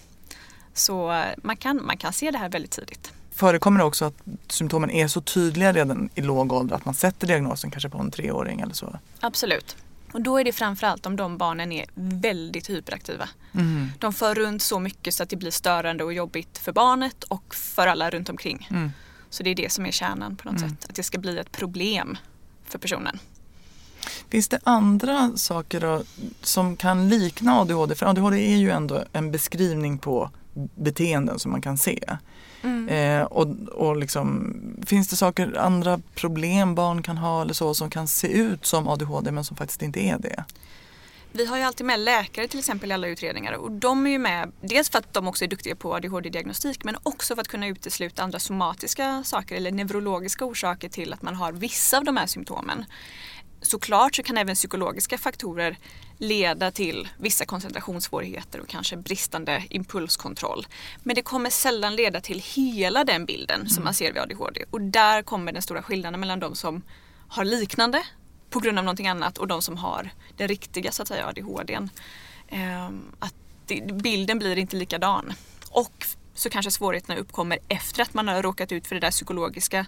Så 0.80 1.24
man 1.44 1.58
kan, 1.58 1.86
man 1.86 1.98
kan 1.98 2.14
se 2.14 2.32
det 2.32 2.38
här 2.38 2.50
väldigt 2.50 2.72
tidigt. 2.72 3.14
Förekommer 3.32 3.80
det 3.80 3.86
också 3.86 4.06
att 4.06 4.16
symptomen 4.48 4.90
är 4.90 5.08
så 5.08 5.22
tydliga 5.22 5.74
redan 5.74 6.10
i 6.16 6.22
låg 6.22 6.54
ålder 6.54 6.76
att 6.76 6.86
man 6.86 6.94
sätter 6.94 7.28
diagnosen 7.28 7.72
kanske 7.72 7.90
på 7.90 7.98
en 7.98 8.12
treåring 8.12 8.62
eller 8.62 8.74
så? 8.74 9.00
Absolut. 9.20 9.76
Och 10.12 10.22
då 10.22 10.38
är 10.38 10.44
det 10.44 10.52
framförallt 10.52 11.06
om 11.06 11.16
de 11.16 11.38
barnen 11.38 11.72
är 11.72 11.86
väldigt 11.96 12.70
hyperaktiva. 12.70 13.30
Mm. 13.54 13.88
De 14.00 14.14
för 14.14 14.36
runt 14.36 14.62
så 14.62 14.80
mycket 14.80 15.14
så 15.14 15.24
att 15.24 15.30
det 15.30 15.36
blir 15.36 15.52
störande 15.52 16.04
och 16.04 16.14
jobbigt 16.14 16.58
för 16.58 16.72
barnet 16.72 17.24
och 17.24 17.56
för 17.56 17.88
alla 17.88 18.10
runt 18.10 18.30
omkring. 18.30 18.68
Mm. 18.72 18.92
Så 19.30 19.44
det 19.44 19.50
är 19.50 19.56
det 19.56 19.72
som 19.72 19.86
är 19.86 19.92
kärnan 19.92 20.36
på 20.36 20.52
något 20.52 20.62
mm. 20.62 20.70
sätt. 20.70 20.90
Att 20.90 20.96
det 20.96 21.04
ska 21.04 21.18
bli 21.18 21.38
ett 21.38 21.52
problem 21.52 22.18
för 22.66 22.80
personen. 22.80 23.20
Finns 24.30 24.48
det 24.48 24.60
andra 24.64 25.32
saker 25.36 25.80
då, 25.80 26.04
som 26.42 26.76
kan 26.76 27.10
likna 27.10 27.60
ADHD? 27.60 27.96
För 27.96 28.06
ADHD 28.06 28.54
är 28.54 28.58
ju 28.58 28.70
ändå 28.70 29.04
en 29.14 29.32
beskrivning 29.32 29.98
på 29.98 30.32
beteenden 30.76 31.40
som 31.40 31.52
man 31.52 31.62
kan 31.62 31.78
se. 31.78 32.00
Mm. 32.62 32.90
Eh, 32.90 33.26
och, 33.26 33.48
och 33.70 33.98
liksom, 33.98 34.54
finns 34.86 35.08
det 35.08 35.16
saker, 35.16 35.58
andra 35.58 36.02
problem 36.16 36.76
barn 36.76 37.04
kan 37.04 37.18
ha 37.18 37.42
eller 37.42 37.54
så 37.54 37.74
som 37.74 37.90
kan 37.90 38.08
se 38.08 38.28
ut 38.28 38.66
som 38.66 38.88
ADHD 38.88 39.32
men 39.32 39.44
som 39.44 39.58
faktiskt 39.58 39.82
inte 39.82 40.00
är 40.00 40.18
det? 40.20 40.44
Vi 41.32 41.46
har 41.46 41.58
ju 41.58 41.64
alltid 41.64 41.86
med 41.86 42.00
läkare 42.00 42.48
till 42.48 42.60
exempel 42.60 42.92
i 42.92 42.94
alla 42.94 43.08
utredningar 43.08 43.54
och 43.54 43.72
de 43.72 44.06
är 44.06 44.12
ju 44.12 44.20
med 44.20 44.52
dels 44.62 44.90
för 44.90 45.00
att 45.00 45.14
de 45.14 45.28
också 45.28 45.44
är 45.44 45.50
duktiga 45.50 45.76
på 45.76 45.96
ADHD-diagnostik 45.96 46.84
men 46.84 46.96
också 47.04 47.36
för 47.36 47.42
att 47.42 47.48
kunna 47.48 47.68
utesluta 47.68 48.24
andra 48.24 48.40
somatiska 48.40 49.24
saker 49.24 49.56
eller 49.56 49.72
neurologiska 49.72 50.46
orsaker 50.46 50.90
till 50.90 51.14
att 51.14 51.22
man 51.22 51.36
har 51.36 51.52
vissa 51.52 51.98
av 51.98 52.04
de 52.04 52.18
här 52.18 52.26
symptomen. 52.26 52.86
Såklart 53.62 54.16
så 54.16 54.24
kan 54.24 54.38
även 54.38 54.56
psykologiska 54.56 55.18
faktorer 55.18 55.78
leda 56.20 56.72
till 56.72 57.10
vissa 57.18 57.46
koncentrationssvårigheter 57.46 58.60
och 58.60 58.68
kanske 58.68 58.98
bristande 58.98 59.64
impulskontroll. 59.70 60.68
Men 61.04 61.16
det 61.16 61.22
kommer 61.22 61.50
sällan 61.50 61.96
leda 61.96 62.22
till 62.22 62.40
hela 62.56 63.04
den 63.04 63.26
bilden 63.26 63.70
som 63.70 63.84
man 63.84 63.94
ser 63.94 64.14
vid 64.14 64.22
ADHD 64.22 64.66
och 64.70 64.82
där 64.82 65.22
kommer 65.22 65.52
den 65.52 65.62
stora 65.62 65.84
skillnaden 65.84 66.20
mellan 66.20 66.40
de 66.40 66.56
som 66.56 66.82
har 67.28 67.46
liknande 67.46 68.04
på 68.50 68.60
grund 68.60 68.80
av 68.80 68.86
någonting 68.86 69.08
annat 69.08 69.38
och 69.38 69.48
de 69.48 69.62
som 69.62 69.78
har 69.78 70.10
den 70.38 70.48
riktiga 70.48 70.92
så 70.92 71.02
att 71.02 71.08
säga 71.08 71.28
ADHDn. 71.28 71.90
Ehm, 72.48 73.12
att 73.20 73.36
bilden 73.94 74.40
blir 74.40 74.58
inte 74.58 74.76
likadan. 74.76 75.34
Och 75.72 76.06
så 76.34 76.50
kanske 76.50 76.72
svårigheterna 76.72 77.20
uppkommer 77.20 77.60
efter 77.68 78.02
att 78.02 78.14
man 78.14 78.28
har 78.28 78.44
råkat 78.44 78.72
ut 78.72 78.88
för 78.88 78.96
det 78.96 79.02
där 79.02 79.12
psykologiska 79.12 79.86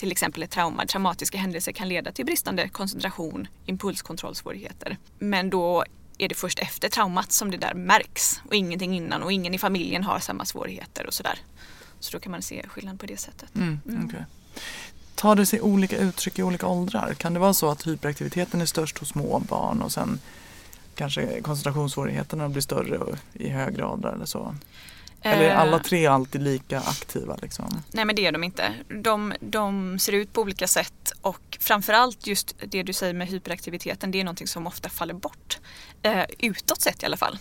till 0.00 0.12
exempel 0.12 0.42
ett 0.42 0.50
trauma. 0.50 0.86
Traumatiska 0.86 1.38
händelser 1.38 1.72
kan 1.72 1.88
leda 1.88 2.12
till 2.12 2.24
bristande 2.24 2.68
koncentration, 2.68 3.48
impulskontrollsvårigheter. 3.66 4.96
Men 5.18 5.50
då 5.50 5.84
är 6.18 6.28
det 6.28 6.34
först 6.34 6.58
efter 6.58 6.88
traumat 6.88 7.32
som 7.32 7.50
det 7.50 7.56
där 7.56 7.74
märks 7.74 8.40
och 8.48 8.54
ingenting 8.54 8.96
innan 8.96 9.22
och 9.22 9.32
ingen 9.32 9.54
i 9.54 9.58
familjen 9.58 10.04
har 10.04 10.18
samma 10.18 10.44
svårigheter 10.44 11.06
och 11.06 11.14
sådär. 11.14 11.38
Så 11.98 12.12
då 12.12 12.20
kan 12.20 12.32
man 12.32 12.42
se 12.42 12.66
skillnad 12.68 13.00
på 13.00 13.06
det 13.06 13.16
sättet. 13.16 13.54
Mm, 13.54 14.04
okay. 14.06 14.20
Tar 15.14 15.36
det 15.36 15.46
sig 15.46 15.60
olika 15.60 15.96
uttryck 15.98 16.38
i 16.38 16.42
olika 16.42 16.66
åldrar? 16.66 17.14
Kan 17.14 17.34
det 17.34 17.40
vara 17.40 17.54
så 17.54 17.70
att 17.70 17.86
hyperaktiviteten 17.86 18.60
är 18.60 18.66
störst 18.66 18.98
hos 18.98 19.08
små 19.08 19.38
barn 19.38 19.82
och 19.82 19.92
sen 19.92 20.18
kanske 20.94 21.40
koncentrationssvårigheterna 21.40 22.48
blir 22.48 22.62
större 22.62 23.18
i 23.32 23.48
högre 23.48 23.84
åldrar 23.84 24.12
eller 24.12 24.26
så? 24.26 24.54
Eller 25.22 25.42
är 25.42 25.54
alla 25.54 25.76
eh. 25.76 25.82
tre 25.82 26.06
alltid 26.06 26.42
lika 26.42 26.80
aktiva? 26.80 27.36
Liksom? 27.42 27.82
Nej 27.92 28.04
men 28.04 28.16
det 28.16 28.26
är 28.26 28.32
de 28.32 28.44
inte. 28.44 28.74
De, 28.88 29.34
de 29.40 29.98
ser 29.98 30.12
ut 30.12 30.32
på 30.32 30.40
olika 30.40 30.66
sätt 30.66 31.12
och 31.20 31.58
framförallt 31.60 32.26
just 32.26 32.56
det 32.68 32.82
du 32.82 32.92
säger 32.92 33.14
med 33.14 33.28
hyperaktiviteten 33.28 34.10
det 34.10 34.20
är 34.20 34.24
någonting 34.24 34.46
som 34.46 34.66
ofta 34.66 34.88
faller 34.88 35.14
bort. 35.14 35.58
Eh, 36.02 36.24
utåt 36.38 36.80
sett 36.80 37.02
i 37.02 37.06
alla 37.06 37.16
fall. 37.16 37.38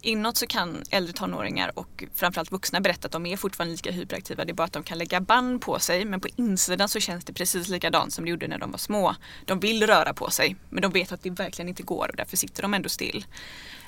Inåt 0.00 0.36
så 0.36 0.46
kan 0.46 0.82
äldre 0.90 1.12
tonåringar 1.12 1.78
och 1.78 2.04
framförallt 2.14 2.52
vuxna 2.52 2.80
berätta 2.80 3.06
att 3.06 3.12
de 3.12 3.26
är 3.26 3.36
fortfarande 3.36 3.72
lika 3.72 3.90
hyperaktiva. 3.90 4.44
Det 4.44 4.52
är 4.52 4.54
bara 4.54 4.64
att 4.64 4.72
de 4.72 4.82
kan 4.82 4.98
lägga 4.98 5.20
band 5.20 5.60
på 5.60 5.78
sig 5.78 6.04
men 6.04 6.20
på 6.20 6.28
insidan 6.36 6.88
så 6.88 7.00
känns 7.00 7.24
det 7.24 7.32
precis 7.32 7.68
likadant 7.68 8.12
som 8.12 8.24
det 8.24 8.30
gjorde 8.30 8.48
när 8.48 8.58
de 8.58 8.70
var 8.70 8.78
små. 8.78 9.14
De 9.44 9.60
vill 9.60 9.86
röra 9.86 10.14
på 10.14 10.30
sig 10.30 10.56
men 10.70 10.82
de 10.82 10.92
vet 10.92 11.12
att 11.12 11.22
det 11.22 11.30
verkligen 11.30 11.68
inte 11.68 11.82
går 11.82 12.08
och 12.10 12.16
därför 12.16 12.36
sitter 12.36 12.62
de 12.62 12.74
ändå 12.74 12.88
still. 12.88 13.26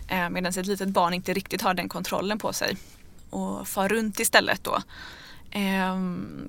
Eh, 0.08 0.30
Medan 0.30 0.50
ett 0.50 0.66
litet 0.66 0.88
barn 0.88 1.14
inte 1.14 1.32
riktigt 1.32 1.62
har 1.62 1.74
den 1.74 1.88
kontrollen 1.88 2.38
på 2.38 2.52
sig 2.52 2.76
och 3.30 3.68
far 3.68 3.88
runt 3.88 4.20
istället 4.20 4.64
då. 4.64 4.82
Eh, 5.50 5.96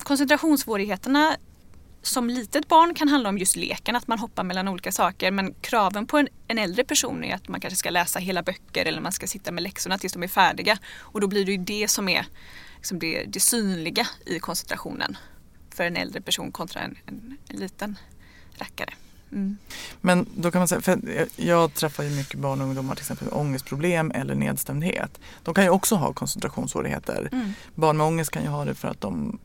koncentrationssvårigheterna 0.04 1.38
som 2.02 2.30
litet 2.30 2.68
barn 2.68 2.94
kan 2.94 3.08
handla 3.08 3.30
om 3.30 3.38
just 3.38 3.56
leken, 3.56 3.96
att 3.96 4.08
man 4.08 4.20
hoppar 4.20 4.44
mellan 4.44 4.68
olika 4.68 4.92
saker. 4.92 5.32
Men 5.32 5.54
kraven 5.54 6.08
på 6.08 6.18
en, 6.18 6.28
en, 6.48 6.58
äldre 6.58 6.84
person 6.84 7.24
är 7.24 7.36
att 7.36 7.48
man 7.48 7.62
kanske 7.62 7.78
ska 7.78 7.90
läsa 7.90 8.20
hela 8.20 8.44
böcker 8.44 8.86
eller 8.86 9.02
man 9.02 9.12
ska 9.12 9.28
sitta 9.28 9.52
med 9.52 9.64
läxorna 9.64 9.98
tills 9.98 10.14
de 10.14 10.24
är 10.24 10.28
färdiga. 10.28 10.78
Och 10.98 11.22
då 11.22 11.28
blir 11.28 11.46
det 11.46 11.52
ju 11.52 11.58
det 11.58 11.88
som 11.88 12.10
är 12.10 12.26
liksom 12.76 13.00
det, 13.00 13.24
det 13.28 13.40
synliga 13.40 14.08
i 14.26 14.40
koncentrationen 14.40 15.18
för 15.76 15.84
en 15.84 15.98
äldre 15.98 16.22
person 16.22 16.52
kontra 16.52 16.82
en, 16.82 16.98
en, 17.06 17.38
en 17.48 17.60
liten 17.60 17.98
rackare. 18.58 18.94
Mm. 19.32 19.58
Men 20.02 20.26
då 20.36 20.52
kan 20.52 20.60
man 20.60 20.68
säga, 20.68 20.82
för 20.82 21.00
jag 21.36 21.74
träffar 21.74 22.04
ju 22.04 22.10
mycket 22.10 22.40
barn 22.40 22.62
och 22.62 22.68
ungdomar 22.68 22.96
till 22.96 23.02
exempel 23.02 23.28
med 23.28 23.38
ångestproblem 23.38 24.12
eller 24.12 24.36
nedstämdhet. 24.36 25.20
De 25.44 25.54
kan 25.54 25.64
ju 25.64 25.70
också 25.70 25.96
ha 25.96 26.14
koncentrationssvårigheter. 26.14 27.30
Mm. 27.32 27.54
Barn 27.76 27.98
med 27.98 28.08
ångest 28.08 28.32
kan 28.32 28.44
ju 28.44 28.50
ha 28.50 28.66
det 28.66 28.76
för 28.76 28.88
att 28.88 29.02
de 29.02 29.40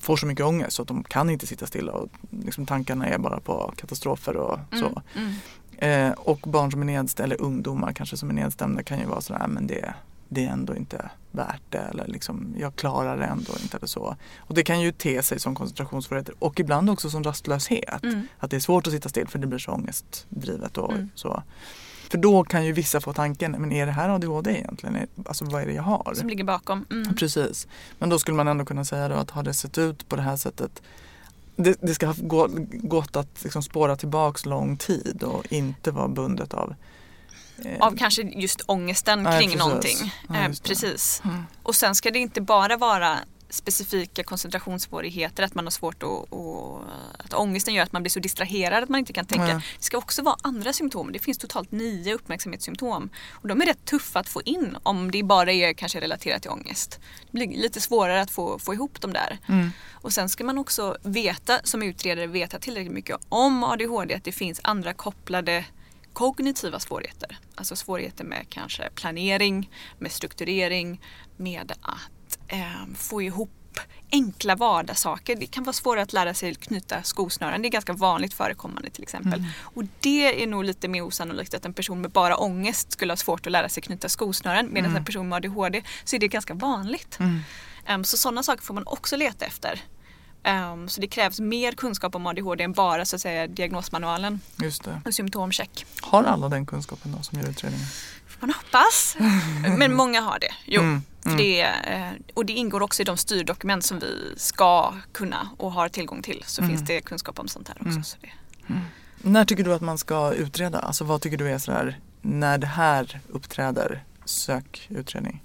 får 0.00 0.16
så 0.16 0.26
mycket 0.26 0.46
ångest 0.46 0.76
så 0.76 0.82
att 0.82 0.88
de 0.88 1.02
kan 1.04 1.30
inte 1.30 1.46
sitta 1.46 1.66
stilla 1.66 1.92
och 1.92 2.08
liksom 2.30 2.66
tankarna 2.66 3.06
är 3.06 3.18
bara 3.18 3.40
på 3.40 3.72
katastrofer 3.76 4.36
och 4.36 4.58
mm. 4.72 4.84
så. 4.84 5.02
Mm. 5.18 5.34
Eh, 5.80 6.12
och 6.12 6.40
barn 6.40 6.70
som 6.70 6.80
är 6.80 6.86
nedstämda, 6.86 7.34
eller 7.34 7.44
ungdomar 7.44 7.92
kanske 7.92 8.16
som 8.16 8.30
är 8.30 8.34
nedstämda 8.34 8.82
kan 8.82 8.98
ju 8.98 9.06
vara 9.06 9.20
sådär, 9.20 9.46
men 9.48 9.66
det, 9.66 9.94
det 10.32 10.46
är 10.46 10.50
ändå 10.50 10.76
inte 10.76 11.10
värt 11.30 11.62
det 11.68 11.78
eller 11.78 12.06
liksom, 12.06 12.54
jag 12.58 12.76
klarar 12.76 13.16
det 13.16 13.24
ändå 13.24 13.52
inte 13.62 13.76
eller 13.76 13.86
så. 13.86 14.16
Och 14.38 14.54
det 14.54 14.62
kan 14.62 14.80
ju 14.80 14.92
te 14.92 15.22
sig 15.22 15.40
som 15.40 15.54
koncentrationssvårigheter 15.54 16.34
och 16.38 16.60
ibland 16.60 16.90
också 16.90 17.10
som 17.10 17.24
rastlöshet. 17.24 18.04
Mm. 18.04 18.26
Att 18.38 18.50
det 18.50 18.56
är 18.56 18.60
svårt 18.60 18.86
att 18.86 18.92
sitta 18.92 19.08
still 19.08 19.28
för 19.28 19.38
det 19.38 19.46
blir 19.46 19.58
så 19.58 19.72
ångestdrivet 19.72 20.78
och 20.78 20.92
mm. 20.92 21.10
så. 21.14 21.42
För 22.10 22.18
då 22.18 22.44
kan 22.44 22.66
ju 22.66 22.72
vissa 22.72 23.00
få 23.00 23.12
tanken, 23.12 23.52
men 23.52 23.72
är 23.72 23.86
det 23.86 23.92
här 23.92 24.08
ADHD 24.08 24.50
egentligen? 24.50 25.06
Alltså 25.26 25.44
vad 25.44 25.62
är 25.62 25.66
det 25.66 25.72
jag 25.72 25.82
har? 25.82 26.14
Som 26.14 26.28
ligger 26.28 26.44
bakom. 26.44 26.86
Mm. 26.90 27.14
Precis. 27.14 27.68
Men 27.98 28.08
då 28.08 28.18
skulle 28.18 28.36
man 28.36 28.48
ändå 28.48 28.64
kunna 28.64 28.84
säga 28.84 29.08
då 29.08 29.14
att 29.14 29.30
har 29.30 29.42
det 29.42 29.54
sett 29.54 29.78
ut 29.78 30.08
på 30.08 30.16
det 30.16 30.22
här 30.22 30.36
sättet 30.36 30.82
det, 31.56 31.76
det 31.80 31.94
ska 31.94 32.06
ha 32.06 32.14
gått 32.72 33.16
att 33.16 33.42
liksom 33.42 33.62
spåra 33.62 33.96
tillbaks 33.96 34.46
lång 34.46 34.76
tid 34.76 35.22
och 35.22 35.52
inte 35.52 35.90
vara 35.90 36.08
bundet 36.08 36.54
av 36.54 36.74
av 37.80 37.96
kanske 37.96 38.22
just 38.22 38.60
ångesten 38.66 39.24
kring 39.24 39.38
precis. 39.38 39.58
någonting. 39.58 40.14
Ja, 40.28 40.34
eh, 40.34 40.52
precis. 40.62 41.22
Mm. 41.24 41.44
Och 41.62 41.74
sen 41.74 41.94
ska 41.94 42.10
det 42.10 42.18
inte 42.18 42.40
bara 42.40 42.76
vara 42.76 43.18
specifika 43.50 44.24
koncentrationsvårigheter, 44.24 45.42
att 45.42 45.54
man 45.54 45.66
har 45.66 45.70
svårt 45.70 46.02
att, 46.02 46.32
att, 46.32 47.24
att 47.24 47.34
ångesten 47.34 47.74
gör 47.74 47.82
att 47.82 47.92
man 47.92 48.02
blir 48.02 48.10
så 48.10 48.20
distraherad 48.20 48.82
att 48.82 48.88
man 48.88 48.98
inte 48.98 49.12
kan 49.12 49.26
tänka. 49.26 49.44
Mm. 49.44 49.60
Det 49.78 49.84
ska 49.84 49.98
också 49.98 50.22
vara 50.22 50.36
andra 50.42 50.72
symptom. 50.72 51.12
Det 51.12 51.18
finns 51.18 51.38
totalt 51.38 51.72
nio 51.72 52.14
uppmärksamhetssymptom. 52.14 53.10
Och 53.30 53.48
de 53.48 53.62
är 53.62 53.66
rätt 53.66 53.84
tuffa 53.84 54.18
att 54.18 54.28
få 54.28 54.42
in 54.42 54.76
om 54.82 55.10
det 55.10 55.22
bara 55.22 55.52
är 55.52 55.72
kanske 55.72 56.00
relaterat 56.00 56.42
till 56.42 56.50
ångest. 56.50 57.00
Det 57.30 57.38
blir 57.38 57.62
lite 57.62 57.80
svårare 57.80 58.20
att 58.20 58.30
få, 58.30 58.58
få 58.58 58.74
ihop 58.74 59.00
dem 59.00 59.12
där. 59.12 59.38
Mm. 59.48 59.70
Och 59.92 60.12
sen 60.12 60.28
ska 60.28 60.44
man 60.44 60.58
också 60.58 60.96
veta, 61.02 61.60
som 61.64 61.82
utredare, 61.82 62.26
veta 62.26 62.58
tillräckligt 62.58 62.92
mycket 62.92 63.16
om 63.28 63.64
ADHD, 63.64 64.14
att 64.14 64.24
det 64.24 64.32
finns 64.32 64.60
andra 64.64 64.92
kopplade 64.92 65.64
kognitiva 66.12 66.80
svårigheter. 66.80 67.38
Alltså 67.54 67.76
svårigheter 67.76 68.24
med 68.24 68.46
kanske 68.48 68.90
planering, 68.94 69.70
med 69.98 70.12
strukturering, 70.12 71.00
med 71.36 71.72
att 71.82 72.38
eh, 72.48 72.94
få 72.96 73.22
ihop 73.22 73.50
enkla 74.12 74.56
vardagssaker. 74.56 75.36
Det 75.36 75.46
kan 75.46 75.64
vara 75.64 75.72
svårare 75.72 76.02
att 76.02 76.12
lära 76.12 76.34
sig 76.34 76.54
knyta 76.54 77.02
skosnören. 77.02 77.62
Det 77.62 77.68
är 77.68 77.70
ganska 77.70 77.92
vanligt 77.92 78.34
förekommande 78.34 78.90
till 78.90 79.02
exempel. 79.02 79.38
Mm. 79.38 79.50
Och 79.60 79.84
det 80.00 80.42
är 80.42 80.46
nog 80.46 80.64
lite 80.64 80.88
mer 80.88 81.02
osannolikt 81.02 81.54
att 81.54 81.64
en 81.64 81.74
person 81.74 82.00
med 82.00 82.10
bara 82.10 82.36
ångest 82.36 82.92
skulle 82.92 83.12
ha 83.12 83.16
svårt 83.16 83.46
att 83.46 83.52
lära 83.52 83.68
sig 83.68 83.82
knyta 83.82 84.08
skosnören. 84.08 84.68
Medan 84.72 84.90
mm. 84.90 84.96
en 84.96 85.04
person 85.04 85.28
med 85.28 85.36
ADHD 85.36 85.82
så 86.04 86.16
är 86.16 86.20
det 86.20 86.28
ganska 86.28 86.54
vanligt. 86.54 87.18
Mm. 87.20 87.40
Um, 87.88 88.04
så 88.04 88.16
sådana 88.16 88.42
saker 88.42 88.62
får 88.62 88.74
man 88.74 88.86
också 88.86 89.16
leta 89.16 89.44
efter. 89.44 89.80
Um, 90.44 90.88
så 90.88 91.00
det 91.00 91.06
krävs 91.06 91.40
mer 91.40 91.72
kunskap 91.72 92.14
om 92.14 92.26
ADHD 92.26 92.64
än 92.64 92.72
bara 92.72 93.04
så 93.04 93.16
att 93.16 93.22
säga 93.22 93.46
diagnosmanualen 93.46 94.40
Just 94.56 94.84
det. 94.84 95.00
och 95.04 95.14
symptomcheck. 95.14 95.86
Har 96.00 96.24
alla 96.24 96.48
den 96.48 96.66
kunskapen 96.66 97.12
då 97.16 97.22
som 97.22 97.38
gör 97.38 97.48
utredningen? 97.48 97.86
man 98.40 98.50
hoppas. 98.50 99.16
Men 99.78 99.94
många 99.94 100.20
har 100.20 100.38
det. 100.38 100.52
Jo. 100.64 100.80
Mm. 100.80 101.02
Mm. 101.24 101.36
Det, 101.36 101.60
eh, 101.60 102.10
och 102.34 102.46
det 102.46 102.52
ingår 102.52 102.82
också 102.82 103.02
i 103.02 103.04
de 103.04 103.16
styrdokument 103.16 103.84
som 103.84 103.98
vi 103.98 104.34
ska 104.36 104.94
kunna 105.12 105.48
och 105.56 105.72
har 105.72 105.88
tillgång 105.88 106.22
till. 106.22 106.44
Så 106.46 106.62
mm. 106.62 106.70
finns 106.70 106.88
det 106.88 107.00
kunskap 107.00 107.38
om 107.38 107.48
sånt 107.48 107.68
här 107.68 107.76
också. 107.76 107.90
Mm. 107.90 108.04
Så 108.04 108.16
det. 108.20 108.30
Mm. 108.66 108.82
När 109.18 109.44
tycker 109.44 109.64
du 109.64 109.74
att 109.74 109.80
man 109.80 109.98
ska 109.98 110.32
utreda? 110.32 110.78
Alltså 110.78 111.04
vad 111.04 111.22
tycker 111.22 111.36
du 111.36 111.50
är 111.50 111.58
sådär, 111.58 111.98
när 112.22 112.58
det 112.58 112.66
här 112.66 113.20
uppträder, 113.28 114.04
sök 114.24 114.86
utredning? 114.90 115.42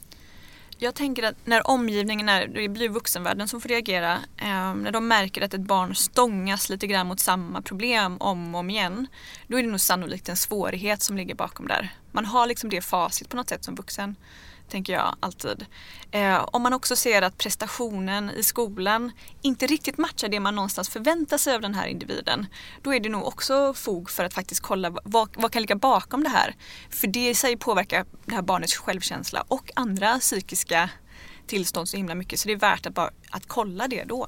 Jag 0.77 0.95
tänker 0.95 1.23
att 1.23 1.35
när 1.45 1.67
omgivningen 1.67 2.29
är, 2.29 2.47
det 2.47 2.69
blir 2.69 2.89
vuxenvärlden 2.89 3.47
som 3.47 3.61
får 3.61 3.69
reagera, 3.69 4.13
eh, 4.37 4.75
när 4.75 4.91
de 4.91 5.07
märker 5.07 5.41
att 5.41 5.53
ett 5.53 5.61
barn 5.61 5.95
stångas 5.95 6.69
lite 6.69 6.87
grann 6.87 7.07
mot 7.07 7.19
samma 7.19 7.61
problem 7.61 8.17
om 8.19 8.55
och 8.55 8.59
om 8.59 8.69
igen, 8.69 9.07
då 9.47 9.57
är 9.57 9.63
det 9.63 9.69
nog 9.69 9.79
sannolikt 9.79 10.29
en 10.29 10.37
svårighet 10.37 11.01
som 11.01 11.17
ligger 11.17 11.35
bakom 11.35 11.67
där. 11.67 11.93
Man 12.11 12.25
har 12.25 12.47
liksom 12.47 12.69
det 12.69 12.81
facit 12.81 13.29
på 13.29 13.37
något 13.37 13.49
sätt 13.49 13.63
som 13.63 13.75
vuxen 13.75 14.15
tänker 14.69 14.93
jag 14.93 15.15
alltid. 15.19 15.65
Eh, 16.11 16.45
om 16.51 16.61
man 16.61 16.73
också 16.73 16.95
ser 16.95 17.21
att 17.21 17.37
prestationen 17.37 18.29
i 18.29 18.43
skolan 18.43 19.11
inte 19.41 19.67
riktigt 19.67 19.97
matchar 19.97 20.27
det 20.29 20.39
man 20.39 20.55
någonstans 20.55 20.89
förväntar 20.89 21.37
sig 21.37 21.55
av 21.55 21.61
den 21.61 21.73
här 21.73 21.87
individen, 21.87 22.45
då 22.81 22.93
är 22.93 22.99
det 22.99 23.09
nog 23.09 23.27
också 23.27 23.73
fog 23.73 24.09
för 24.09 24.23
att 24.23 24.33
faktiskt 24.33 24.61
kolla 24.61 24.89
vad, 25.03 25.29
vad 25.35 25.51
kan 25.51 25.61
ligga 25.61 25.75
bakom 25.75 26.23
det 26.23 26.29
här. 26.29 26.55
För 26.89 27.07
det 27.07 27.29
i 27.29 27.35
sig 27.35 27.57
påverkar 27.57 28.05
det 28.25 28.35
här 28.35 28.41
barnets 28.41 28.75
självkänsla 28.75 29.43
och 29.47 29.71
andra 29.75 30.19
psykiska 30.19 30.89
tillstånd 31.47 31.89
så 31.89 31.97
himla 31.97 32.15
mycket 32.15 32.39
så 32.39 32.47
det 32.47 32.53
är 32.53 32.57
värt 32.57 32.85
att, 32.85 32.93
bara, 32.93 33.09
att 33.29 33.47
kolla 33.47 33.87
det 33.87 34.03
då. 34.03 34.27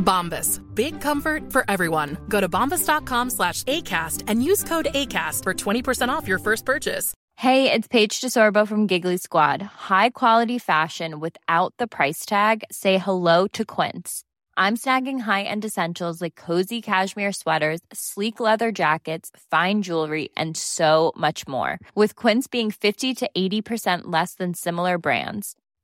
Bombas. 0.00 0.60
Big 0.74 1.00
comfort 1.00 1.52
for 1.52 1.64
everyone. 1.68 2.18
Go 2.28 2.40
to 2.40 2.48
bombas.com 2.48 3.30
slash 3.30 3.62
ACAST 3.64 4.24
and 4.26 4.42
use 4.42 4.64
code 4.64 4.88
ACAST 4.92 5.44
for 5.44 5.54
20% 5.54 6.08
off 6.08 6.26
your 6.26 6.40
first 6.40 6.64
purchase. 6.64 7.14
Hey, 7.36 7.72
it's 7.72 7.88
Paige 7.88 8.20
DeSorbo 8.20 8.68
from 8.68 8.86
Giggly 8.86 9.16
Squad. 9.16 9.62
High 9.62 10.10
quality 10.10 10.58
fashion 10.58 11.20
without 11.20 11.72
the 11.78 11.86
price 11.86 12.26
tag. 12.26 12.64
Say 12.70 12.98
hello 12.98 13.46
to 13.54 13.64
Quince. 13.64 14.24
I'm 14.58 14.76
snagging 14.76 15.20
high-end 15.20 15.64
essentials 15.64 16.20
like 16.20 16.34
cozy 16.34 16.82
cashmere 16.82 17.32
sweaters, 17.32 17.80
sleek 17.94 18.40
leather 18.40 18.70
jackets, 18.72 19.30
fine 19.50 19.80
jewelry, 19.80 20.28
and 20.36 20.54
so 20.54 21.14
much 21.16 21.48
more. 21.48 21.78
With 21.94 22.14
Quince 22.14 22.46
being 22.46 22.70
50 22.70 23.14
to 23.14 23.30
80% 23.34 24.02
less 24.04 24.34
than 24.34 24.52
similar 24.52 24.98
brands. 24.98 25.56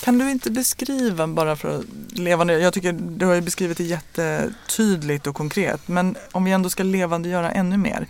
Kan 0.00 0.18
du 0.18 0.30
inte 0.30 0.50
beskriva 0.50 1.26
bara 1.26 1.56
för 1.56 1.78
att 1.78 1.84
levande, 2.18 2.58
jag 2.58 2.72
tycker 2.74 2.92
du 2.92 3.26
har 3.26 3.34
ju 3.34 3.40
beskrivit 3.40 3.78
det 3.78 3.84
jättetydligt 3.84 5.26
och 5.26 5.34
konkret, 5.34 5.88
men 5.88 6.16
om 6.32 6.44
vi 6.44 6.52
ändå 6.52 6.70
ska 6.70 6.82
levandegöra 6.82 7.50
ännu 7.50 7.76
mer. 7.76 8.06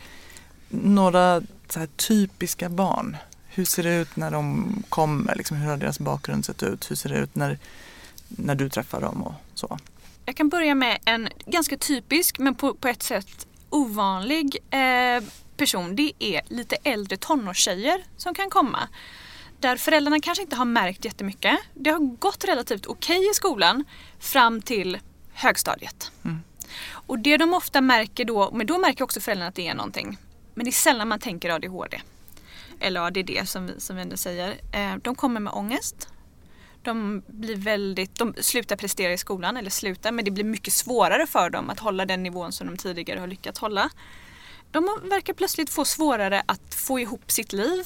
Några 0.69 1.43
så 1.69 1.79
här 1.79 1.89
typiska 1.97 2.69
barn, 2.69 3.17
hur 3.49 3.65
ser 3.65 3.83
det 3.83 3.97
ut 3.97 4.17
när 4.17 4.31
de 4.31 4.73
kommer? 4.89 5.35
Liksom, 5.35 5.57
hur 5.57 5.71
har 5.71 5.77
deras 5.77 5.99
bakgrund 5.99 6.45
sett 6.45 6.63
ut? 6.63 6.91
Hur 6.91 6.97
ser 6.97 7.09
det 7.09 7.19
ut 7.19 7.35
när, 7.35 7.59
när 8.29 8.55
du 8.55 8.71
träffar 8.71 9.01
dem 9.01 9.23
och 9.23 9.35
så? 9.55 9.79
Jag 10.25 10.37
kan 10.37 10.49
börja 10.49 10.75
med 10.75 10.99
en 11.05 11.29
ganska 11.47 11.77
typisk 11.77 12.39
men 12.39 12.55
på, 12.55 12.75
på 12.75 12.89
ett 12.89 13.03
sätt 13.03 13.47
ovanlig 13.71 14.57
eh, 14.71 15.25
person. 15.57 15.97
Det 15.97 16.13
är 16.19 16.41
lite 16.49 16.77
äldre 16.83 17.17
tonårstjejer 17.17 18.05
som 18.17 18.35
kan 18.35 18.51
komma. 18.51 18.89
Där 19.61 19.77
föräldrarna 19.77 20.21
kanske 20.21 20.43
inte 20.43 20.57
har 20.57 20.65
märkt 20.65 21.05
jättemycket. 21.05 21.59
Det 21.75 21.91
har 21.91 21.99
gått 21.99 22.45
relativt 22.45 22.87
okej 22.87 23.31
i 23.31 23.35
skolan 23.35 23.85
fram 24.19 24.63
till 24.63 24.99
högstadiet. 25.33 26.13
Och 26.91 27.19
det 27.19 27.37
de 27.37 27.55
ofta 27.55 27.81
märker 27.81 28.25
då, 28.25 28.51
men 28.53 28.67
då 28.67 28.79
märker 28.79 29.05
också 29.05 29.21
föräldrarna 29.21 29.49
att 29.49 29.55
det 29.55 29.69
är 29.69 29.75
någonting. 29.75 30.19
Men 30.55 30.65
det 30.65 30.71
är 30.71 30.73
sällan 30.73 31.09
man 31.09 31.19
tänker 31.19 31.51
ADHD. 31.51 32.01
Eller 32.81 33.01
ADD 33.01 33.31
som 33.45 33.67
vi, 33.67 33.81
som 33.81 33.97
vi 33.97 34.03
ändå 34.03 34.17
säger. 34.17 34.51
Eh, 34.73 34.97
de 35.03 35.15
kommer 35.15 35.41
med 35.41 35.53
ångest. 35.53 36.09
De 36.83 37.23
blir 37.27 37.57
väldigt, 37.57 38.15
de 38.15 38.35
slutar 38.41 38.77
prestera 38.77 39.13
i 39.13 39.19
skolan, 39.19 39.57
eller 39.57 39.71
slutar, 39.71 40.13
men 40.13 40.25
det 40.25 40.31
blir 40.31 40.45
mycket 40.45 40.73
svårare 40.73 41.27
för 41.27 41.51
dem 41.51 41.71
att 41.71 41.81
hålla 41.81 42.07
den 42.07 42.23
nivån 42.23 42.53
som 42.53 42.67
de 42.67 42.77
tidigare 42.77 43.21
har 43.21 43.27
lyckats 43.27 43.61
hålla. 43.61 43.91
De 44.71 44.85
verkar 45.03 45.35
plötsligt 45.35 45.71
få 45.71 45.85
svårare 45.85 46.43
att 46.47 46.75
få 46.75 47.01
ihop 47.01 47.31
sitt 47.31 47.53
liv. 47.53 47.85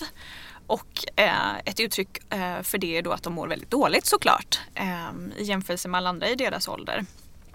Och 0.67 1.05
eh, 1.17 1.57
ett 1.65 1.81
uttryck 1.81 2.33
eh, 2.33 2.63
för 2.63 2.79
det 2.79 2.99
är 2.99 3.03
då 3.03 3.13
att 3.13 3.23
de 3.23 3.33
mår 3.33 3.49
väldigt 3.49 3.71
dåligt 3.71 4.07
såklart. 4.07 4.61
Eh, 4.75 5.11
I 5.39 5.45
jämförelse 5.45 5.89
med 5.89 5.99
alla 5.99 6.09
andra 6.09 6.29
i 6.29 6.35
deras 6.35 6.69
ålder. 6.69 7.07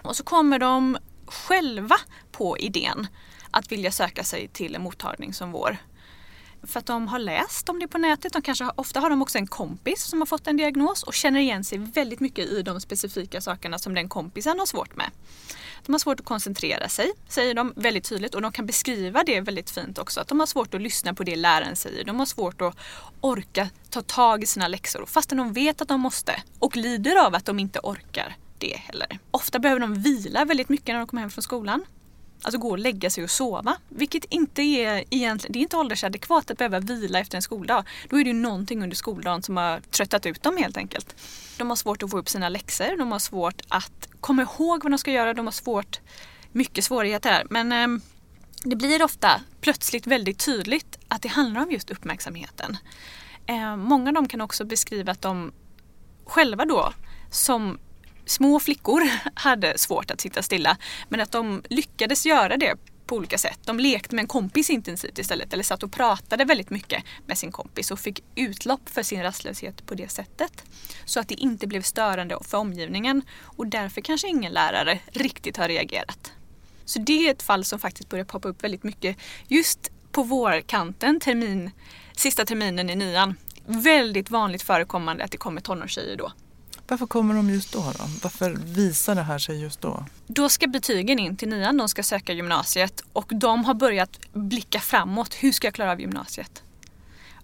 Och 0.02 0.16
så 0.16 0.24
kommer 0.24 0.58
de 0.58 0.98
själva 1.26 1.96
på 2.32 2.58
idén 2.58 3.06
att 3.50 3.72
vilja 3.72 3.90
söka 3.90 4.24
sig 4.24 4.48
till 4.48 4.74
en 4.74 4.82
mottagning 4.82 5.34
som 5.34 5.52
vår. 5.52 5.76
För 6.62 6.78
att 6.78 6.86
de 6.86 7.08
har 7.08 7.18
läst 7.18 7.68
om 7.68 7.78
det 7.78 7.88
på 7.88 7.98
nätet. 7.98 8.32
De 8.32 8.42
kanske 8.42 8.64
har, 8.64 8.72
ofta 8.76 9.00
har 9.00 9.10
de 9.10 9.22
också 9.22 9.38
en 9.38 9.46
kompis 9.46 10.02
som 10.02 10.20
har 10.20 10.26
fått 10.26 10.46
en 10.46 10.56
diagnos 10.56 11.02
och 11.02 11.14
känner 11.14 11.40
igen 11.40 11.64
sig 11.64 11.78
väldigt 11.78 12.20
mycket 12.20 12.46
i 12.46 12.62
de 12.62 12.80
specifika 12.80 13.40
sakerna 13.40 13.78
som 13.78 13.94
den 13.94 14.08
kompisen 14.08 14.58
har 14.58 14.66
svårt 14.66 14.96
med. 14.96 15.10
De 15.86 15.92
har 15.92 15.98
svårt 15.98 16.20
att 16.20 16.26
koncentrera 16.26 16.88
sig, 16.88 17.12
säger 17.28 17.54
de 17.54 17.72
väldigt 17.76 18.08
tydligt 18.08 18.34
och 18.34 18.42
de 18.42 18.52
kan 18.52 18.66
beskriva 18.66 19.24
det 19.24 19.40
väldigt 19.40 19.70
fint 19.70 19.98
också. 19.98 20.20
Att 20.20 20.28
de 20.28 20.40
har 20.40 20.46
svårt 20.46 20.74
att 20.74 20.82
lyssna 20.82 21.14
på 21.14 21.24
det 21.24 21.36
läraren 21.36 21.76
säger. 21.76 22.04
De 22.04 22.18
har 22.18 22.26
svårt 22.26 22.60
att 22.60 22.76
orka 23.20 23.68
ta 23.90 24.02
tag 24.02 24.42
i 24.42 24.46
sina 24.46 24.68
läxor 24.68 25.06
fastän 25.06 25.38
de 25.38 25.52
vet 25.52 25.80
att 25.80 25.88
de 25.88 26.00
måste 26.00 26.42
och 26.58 26.76
lider 26.76 27.26
av 27.26 27.34
att 27.34 27.44
de 27.44 27.58
inte 27.58 27.80
orkar 27.82 28.36
det 28.58 28.76
heller. 28.76 29.18
Ofta 29.30 29.58
behöver 29.58 29.80
de 29.80 30.02
vila 30.02 30.44
väldigt 30.44 30.68
mycket 30.68 30.86
när 30.86 30.98
de 30.98 31.06
kommer 31.06 31.20
hem 31.20 31.30
från 31.30 31.42
skolan. 31.42 31.84
Alltså 32.42 32.58
gå 32.58 32.70
och 32.70 32.78
lägga 32.78 33.10
sig 33.10 33.24
och 33.24 33.30
sova. 33.30 33.76
Vilket 33.88 34.24
inte 34.24 34.62
är 34.62 35.04
egentligen, 35.10 35.52
det 35.52 35.58
är 35.58 35.60
inte 35.60 35.76
åldersadekvat 35.76 36.50
att 36.50 36.58
behöva 36.58 36.80
vila 36.80 37.18
efter 37.18 37.36
en 37.36 37.42
skoldag. 37.42 37.84
Då 38.08 38.20
är 38.20 38.24
det 38.24 38.30
ju 38.30 38.36
någonting 38.36 38.82
under 38.82 38.96
skoldagen 38.96 39.42
som 39.42 39.56
har 39.56 39.80
tröttat 39.80 40.26
ut 40.26 40.42
dem 40.42 40.56
helt 40.56 40.76
enkelt. 40.76 41.16
De 41.58 41.68
har 41.68 41.76
svårt 41.76 42.02
att 42.02 42.10
få 42.10 42.18
upp 42.18 42.28
sina 42.28 42.48
läxor, 42.48 42.98
de 42.98 43.12
har 43.12 43.18
svårt 43.18 43.62
att 43.68 44.08
komma 44.20 44.42
ihåg 44.42 44.82
vad 44.82 44.92
de 44.92 44.98
ska 44.98 45.12
göra, 45.12 45.34
de 45.34 45.46
har 45.46 45.52
svårt, 45.52 46.00
mycket 46.52 46.84
svårigheter 46.84 47.30
här. 47.30 47.46
Men 47.50 47.72
eh, 47.72 48.02
det 48.64 48.76
blir 48.76 49.02
ofta 49.02 49.40
plötsligt 49.60 50.06
väldigt 50.06 50.44
tydligt 50.44 50.98
att 51.08 51.22
det 51.22 51.28
handlar 51.28 51.62
om 51.62 51.70
just 51.70 51.90
uppmärksamheten. 51.90 52.76
Eh, 53.46 53.76
många 53.76 54.10
av 54.10 54.14
dem 54.14 54.28
kan 54.28 54.40
också 54.40 54.64
beskriva 54.64 55.12
att 55.12 55.22
de 55.22 55.52
själva 56.24 56.64
då 56.64 56.92
som 57.30 57.78
små 58.28 58.60
flickor 58.60 59.02
hade 59.34 59.78
svårt 59.78 60.10
att 60.10 60.20
sitta 60.20 60.42
stilla. 60.42 60.76
Men 61.08 61.20
att 61.20 61.32
de 61.32 61.62
lyckades 61.68 62.26
göra 62.26 62.56
det 62.56 62.76
på 63.06 63.16
olika 63.16 63.38
sätt. 63.38 63.58
De 63.64 63.80
lekte 63.80 64.14
med 64.14 64.22
en 64.22 64.28
kompis 64.28 64.70
intensivt 64.70 65.18
istället 65.18 65.52
eller 65.52 65.62
satt 65.62 65.82
och 65.82 65.92
pratade 65.92 66.44
väldigt 66.44 66.70
mycket 66.70 67.04
med 67.26 67.38
sin 67.38 67.52
kompis 67.52 67.90
och 67.90 67.98
fick 67.98 68.24
utlopp 68.34 68.88
för 68.88 69.02
sin 69.02 69.22
rastlöshet 69.22 69.86
på 69.86 69.94
det 69.94 70.08
sättet. 70.08 70.64
Så 71.04 71.20
att 71.20 71.28
det 71.28 71.34
inte 71.34 71.66
blev 71.66 71.82
störande 71.82 72.38
för 72.44 72.58
omgivningen 72.58 73.22
och 73.42 73.66
därför 73.66 74.00
kanske 74.00 74.28
ingen 74.28 74.52
lärare 74.52 74.98
riktigt 75.06 75.56
har 75.56 75.68
reagerat. 75.68 76.32
Så 76.84 76.98
det 76.98 77.26
är 77.26 77.30
ett 77.30 77.42
fall 77.42 77.64
som 77.64 77.78
faktiskt 77.78 78.08
börjar 78.08 78.24
poppa 78.24 78.48
upp 78.48 78.64
väldigt 78.64 78.82
mycket 78.82 79.16
just 79.48 79.90
på 80.12 80.22
vårkanten, 80.22 81.20
termin, 81.20 81.70
sista 82.16 82.44
terminen 82.44 82.90
i 82.90 82.96
nian. 82.96 83.34
Väldigt 83.66 84.30
vanligt 84.30 84.62
förekommande 84.62 85.24
att 85.24 85.30
det 85.30 85.38
kommer 85.38 85.60
tonårstjejer 85.60 86.16
då. 86.16 86.32
Varför 86.88 87.06
kommer 87.06 87.34
de 87.34 87.50
just 87.50 87.72
då, 87.72 87.78
då? 87.78 88.04
Varför 88.22 88.50
visar 88.64 89.14
det 89.14 89.22
här 89.22 89.38
sig 89.38 89.60
just 89.60 89.80
då? 89.80 90.04
Då 90.26 90.48
ska 90.48 90.66
betygen 90.66 91.18
in 91.18 91.36
till 91.36 91.48
nian, 91.48 91.76
de 91.76 91.88
ska 91.88 92.02
söka 92.02 92.32
gymnasiet 92.32 93.02
och 93.12 93.32
de 93.34 93.64
har 93.64 93.74
börjat 93.74 94.20
blicka 94.32 94.80
framåt. 94.80 95.34
Hur 95.34 95.52
ska 95.52 95.66
jag 95.66 95.74
klara 95.74 95.92
av 95.92 96.00
gymnasiet? 96.00 96.62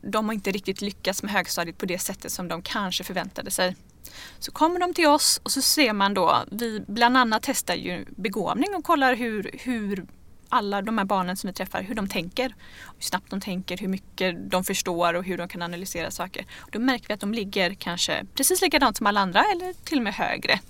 De 0.01 0.27
har 0.27 0.33
inte 0.33 0.51
riktigt 0.51 0.81
lyckats 0.81 1.23
med 1.23 1.33
högstadiet 1.33 1.79
på 1.79 1.87
det 1.87 1.99
sättet 1.99 2.33
som 2.33 2.49
de 2.49 2.63
kanske 2.63 3.05
förväntade 3.05 3.51
sig. 3.51 3.77
Så 4.39 4.53
kommer 4.53 4.81
de 4.81 4.95
till 4.95 5.07
oss 5.07 5.41
och 5.43 5.51
så 5.51 5.63
ser 5.63 5.93
man 5.93 6.15
då, 6.15 6.45
vi 6.51 6.85
bland 6.87 7.17
annat 7.17 7.43
testar 7.43 7.75
ju 7.75 8.05
begåvning 8.17 8.75
och 8.75 8.85
kollar 8.85 9.15
hur, 9.15 9.51
hur 9.53 10.07
alla 10.49 10.83
de 10.83 10.99
här 10.99 11.05
barnen 11.05 11.37
som 11.37 11.49
vi 11.49 11.55
träffar, 11.55 11.83
hur 11.83 11.95
de 11.95 12.09
tänker. 12.09 12.55
Hur 12.95 13.03
snabbt 13.03 13.31
de 13.31 13.41
tänker, 13.41 13.79
hur 13.79 13.89
mycket 13.89 14.51
de 14.51 14.65
förstår 14.65 15.15
och 15.15 15.25
hur 15.25 15.39
de 15.39 15.49
kan 15.49 15.63
analysera 15.63 16.11
saker. 16.11 16.47
Och 16.57 16.71
då 16.71 16.79
märker 16.79 17.09
vi 17.09 17.15
att 17.15 17.21
de 17.21 17.35
ligger 17.35 17.75
kanske 17.75 18.25
precis 18.35 18.63
likadant 18.63 18.97
som 18.97 19.07
alla 19.07 19.21
andra 19.21 19.45
eller 19.53 19.73
till 19.85 19.99
och 19.99 20.05
med 20.05 20.15
högre. 20.15 20.61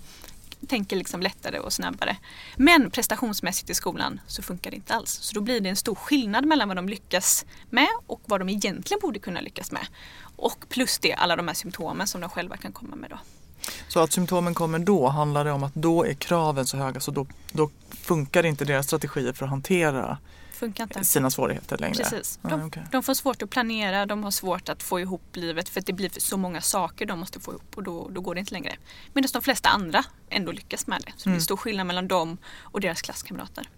Tänker 0.68 0.96
liksom 0.96 1.20
lättare 1.20 1.58
och 1.58 1.72
snabbare. 1.72 2.16
Men 2.56 2.90
prestationsmässigt 2.90 3.70
i 3.70 3.74
skolan 3.74 4.20
så 4.26 4.42
funkar 4.42 4.70
det 4.70 4.76
inte 4.76 4.94
alls. 4.94 5.10
Så 5.10 5.34
då 5.34 5.40
blir 5.40 5.60
det 5.60 5.68
en 5.68 5.76
stor 5.76 5.94
skillnad 5.94 6.44
mellan 6.44 6.68
vad 6.68 6.76
de 6.76 6.88
lyckas 6.88 7.46
med 7.70 7.88
och 8.06 8.20
vad 8.24 8.40
de 8.40 8.48
egentligen 8.48 8.98
borde 9.02 9.18
kunna 9.18 9.40
lyckas 9.40 9.72
med. 9.72 9.86
Och 10.36 10.64
plus 10.68 10.98
det, 10.98 11.14
alla 11.14 11.36
de 11.36 11.48
här 11.48 11.54
symptomen 11.54 12.06
som 12.06 12.20
de 12.20 12.30
själva 12.30 12.56
kan 12.56 12.72
komma 12.72 12.96
med 12.96 13.10
då. 13.10 13.18
Så 13.88 14.00
att 14.00 14.12
symptomen 14.12 14.54
kommer 14.54 14.78
då 14.78 15.08
handlar 15.08 15.44
det 15.44 15.52
om 15.52 15.62
att 15.62 15.74
då 15.74 16.06
är 16.06 16.14
kraven 16.14 16.66
så 16.66 16.76
höga 16.76 17.00
så 17.00 17.10
då, 17.10 17.26
då 17.52 17.70
funkar 18.04 18.46
inte 18.46 18.64
deras 18.64 18.86
strategier 18.86 19.32
för 19.32 19.44
att 19.44 19.50
hantera 19.50 20.18
sina 21.02 21.30
svårigheter 21.30 21.78
längre? 21.78 21.94
Precis. 21.94 22.38
Ah, 22.42 22.48
De, 22.48 22.66
okej. 22.66 22.82
de 22.92 23.02
får 23.02 23.14
svårt 23.14 23.42
att 23.42 23.50
planera, 23.50 24.06
de 24.06 24.24
har 24.24 24.30
svårt 24.30 24.68
att 24.68 24.82
få 24.82 25.00
ihop 25.00 25.22
livet 25.32 25.68
för 25.68 25.80
att 25.80 25.86
det 25.86 25.92
blir 25.92 26.10
så 26.16 26.36
många 26.36 26.60
saker 26.60 27.06
de 27.06 27.18
måste 27.20 27.40
få 27.40 27.50
ihop 27.50 27.72
och 27.76 27.82
då, 27.82 28.08
då 28.08 28.20
går 28.20 28.34
det 28.34 28.40
inte 28.40 28.52
längre. 28.52 28.76
Medan 29.12 29.28
de 29.32 29.42
flesta 29.42 29.68
andra 29.68 30.04
ändå 30.30 30.52
lyckas 30.52 30.86
med 30.86 31.02
det. 31.06 31.12
Så 31.16 31.28
Mm. 31.28 31.38
det 31.38 31.42
är 31.42 31.44
stor 31.44 31.56
skillnad 31.56 31.86
mellan 31.86 32.08
dem 32.08 32.36
och 32.58 32.80
deras 32.80 33.02
klasskamrater. 33.02 33.68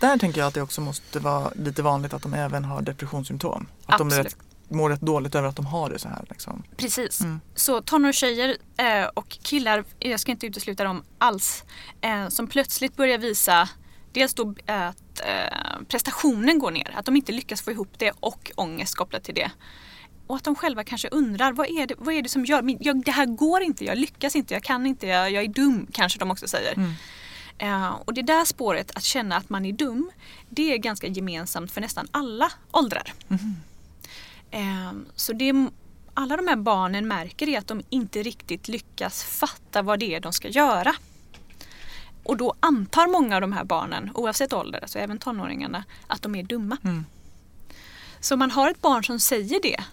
Där 0.00 0.18
tänker 0.18 0.40
jag 0.40 0.48
att 0.48 0.54
det 0.54 0.62
också 0.62 0.80
måste 0.80 1.18
vara 1.18 1.50
lite 1.54 1.82
vanligt 1.82 2.14
att 2.14 2.22
de 2.22 2.34
även 2.34 2.64
har 2.64 2.82
depressionssymptom. 2.82 3.66
Att 3.86 3.98
de 3.98 4.08
är 4.08 4.10
Absolut. 4.20 4.26
rätt, 4.26 4.36
mår 4.74 4.90
rätt 4.90 5.00
dåligt 5.00 5.34
över 5.34 5.48
att 5.48 5.56
de 5.56 5.66
har 5.66 5.90
det 5.90 5.98
så 5.98 6.08
här. 6.08 6.24
Liksom. 6.30 6.62
Precis. 6.76 7.20
Mm. 7.20 7.40
Så 7.54 7.82
tonårstjejer 7.82 8.56
eh, 8.76 9.04
och 9.14 9.28
killar, 9.28 9.84
jag 9.98 10.20
ska 10.20 10.30
inte 10.32 10.46
utesluta 10.46 10.84
dem 10.84 11.02
alls, 11.18 11.64
eh, 12.00 12.28
som 12.28 12.46
plötsligt 12.46 12.96
börjar 12.96 13.18
visa 13.18 13.68
dels 14.12 14.34
då 14.34 14.54
att 14.66 15.20
eh, 15.20 15.58
prestationen 15.88 16.58
går 16.58 16.70
ner, 16.70 16.94
att 16.96 17.04
de 17.06 17.16
inte 17.16 17.32
lyckas 17.32 17.62
få 17.62 17.70
ihop 17.70 17.92
det 17.98 18.12
och 18.20 18.50
ångest 18.54 18.94
kopplat 18.96 19.24
till 19.24 19.34
det. 19.34 19.50
Och 20.26 20.36
att 20.36 20.44
de 20.44 20.54
själva 20.54 20.84
kanske 20.84 21.08
undrar, 21.08 21.52
vad 21.52 21.66
är 21.66 21.86
det, 21.86 21.94
vad 21.98 22.14
är 22.14 22.22
det 22.22 22.28
som 22.28 22.44
gör, 22.44 22.62
min- 22.62 22.78
jag, 22.80 23.04
det 23.04 23.10
här 23.10 23.26
går 23.26 23.62
inte, 23.62 23.84
jag 23.84 23.98
lyckas 23.98 24.36
inte, 24.36 24.54
jag 24.54 24.62
kan 24.62 24.86
inte, 24.86 25.06
jag, 25.06 25.30
jag 25.30 25.44
är 25.44 25.48
dum, 25.48 25.86
kanske 25.92 26.18
de 26.18 26.30
också 26.30 26.48
säger. 26.48 26.74
Mm. 26.76 26.92
Eh, 27.58 27.90
och 28.04 28.14
det 28.14 28.22
där 28.22 28.44
spåret, 28.44 28.90
att 28.94 29.04
känna 29.04 29.36
att 29.36 29.50
man 29.50 29.64
är 29.64 29.72
dum, 29.72 30.10
det 30.48 30.72
är 30.72 30.78
ganska 30.78 31.06
gemensamt 31.06 31.72
för 31.72 31.80
nästan 31.80 32.08
alla 32.10 32.52
åldrar. 32.70 33.12
Eh, 33.30 33.36
så 35.14 35.32
det 35.32 35.52
alla 36.14 36.36
de 36.36 36.48
här 36.48 36.56
barnen 36.56 37.08
märker 37.08 37.48
är 37.48 37.58
att 37.58 37.66
de 37.66 37.82
inte 37.90 38.22
riktigt 38.22 38.68
lyckas 38.68 39.24
fatta 39.24 39.82
vad 39.82 39.98
det 39.98 40.14
är 40.14 40.20
de 40.20 40.32
ska 40.32 40.48
göra. 40.48 40.94
Och 42.22 42.36
då 42.36 42.54
antar 42.60 43.06
många 43.06 43.34
av 43.34 43.40
de 43.40 43.52
här 43.52 43.64
barnen, 43.64 44.10
oavsett 44.14 44.52
ålder, 44.52 44.80
alltså 44.80 44.98
även 44.98 45.18
tonåringarna, 45.18 45.84
att 46.06 46.22
de 46.22 46.34
är 46.34 46.42
dumma. 46.42 46.76
Mm. 46.84 47.04
Så 48.20 48.34
om 48.34 48.38
man 48.38 48.50
har 48.50 48.70
ett 48.70 48.80
barn 48.80 49.04
som 49.04 49.20
säger 49.20 49.62
det 49.62 49.84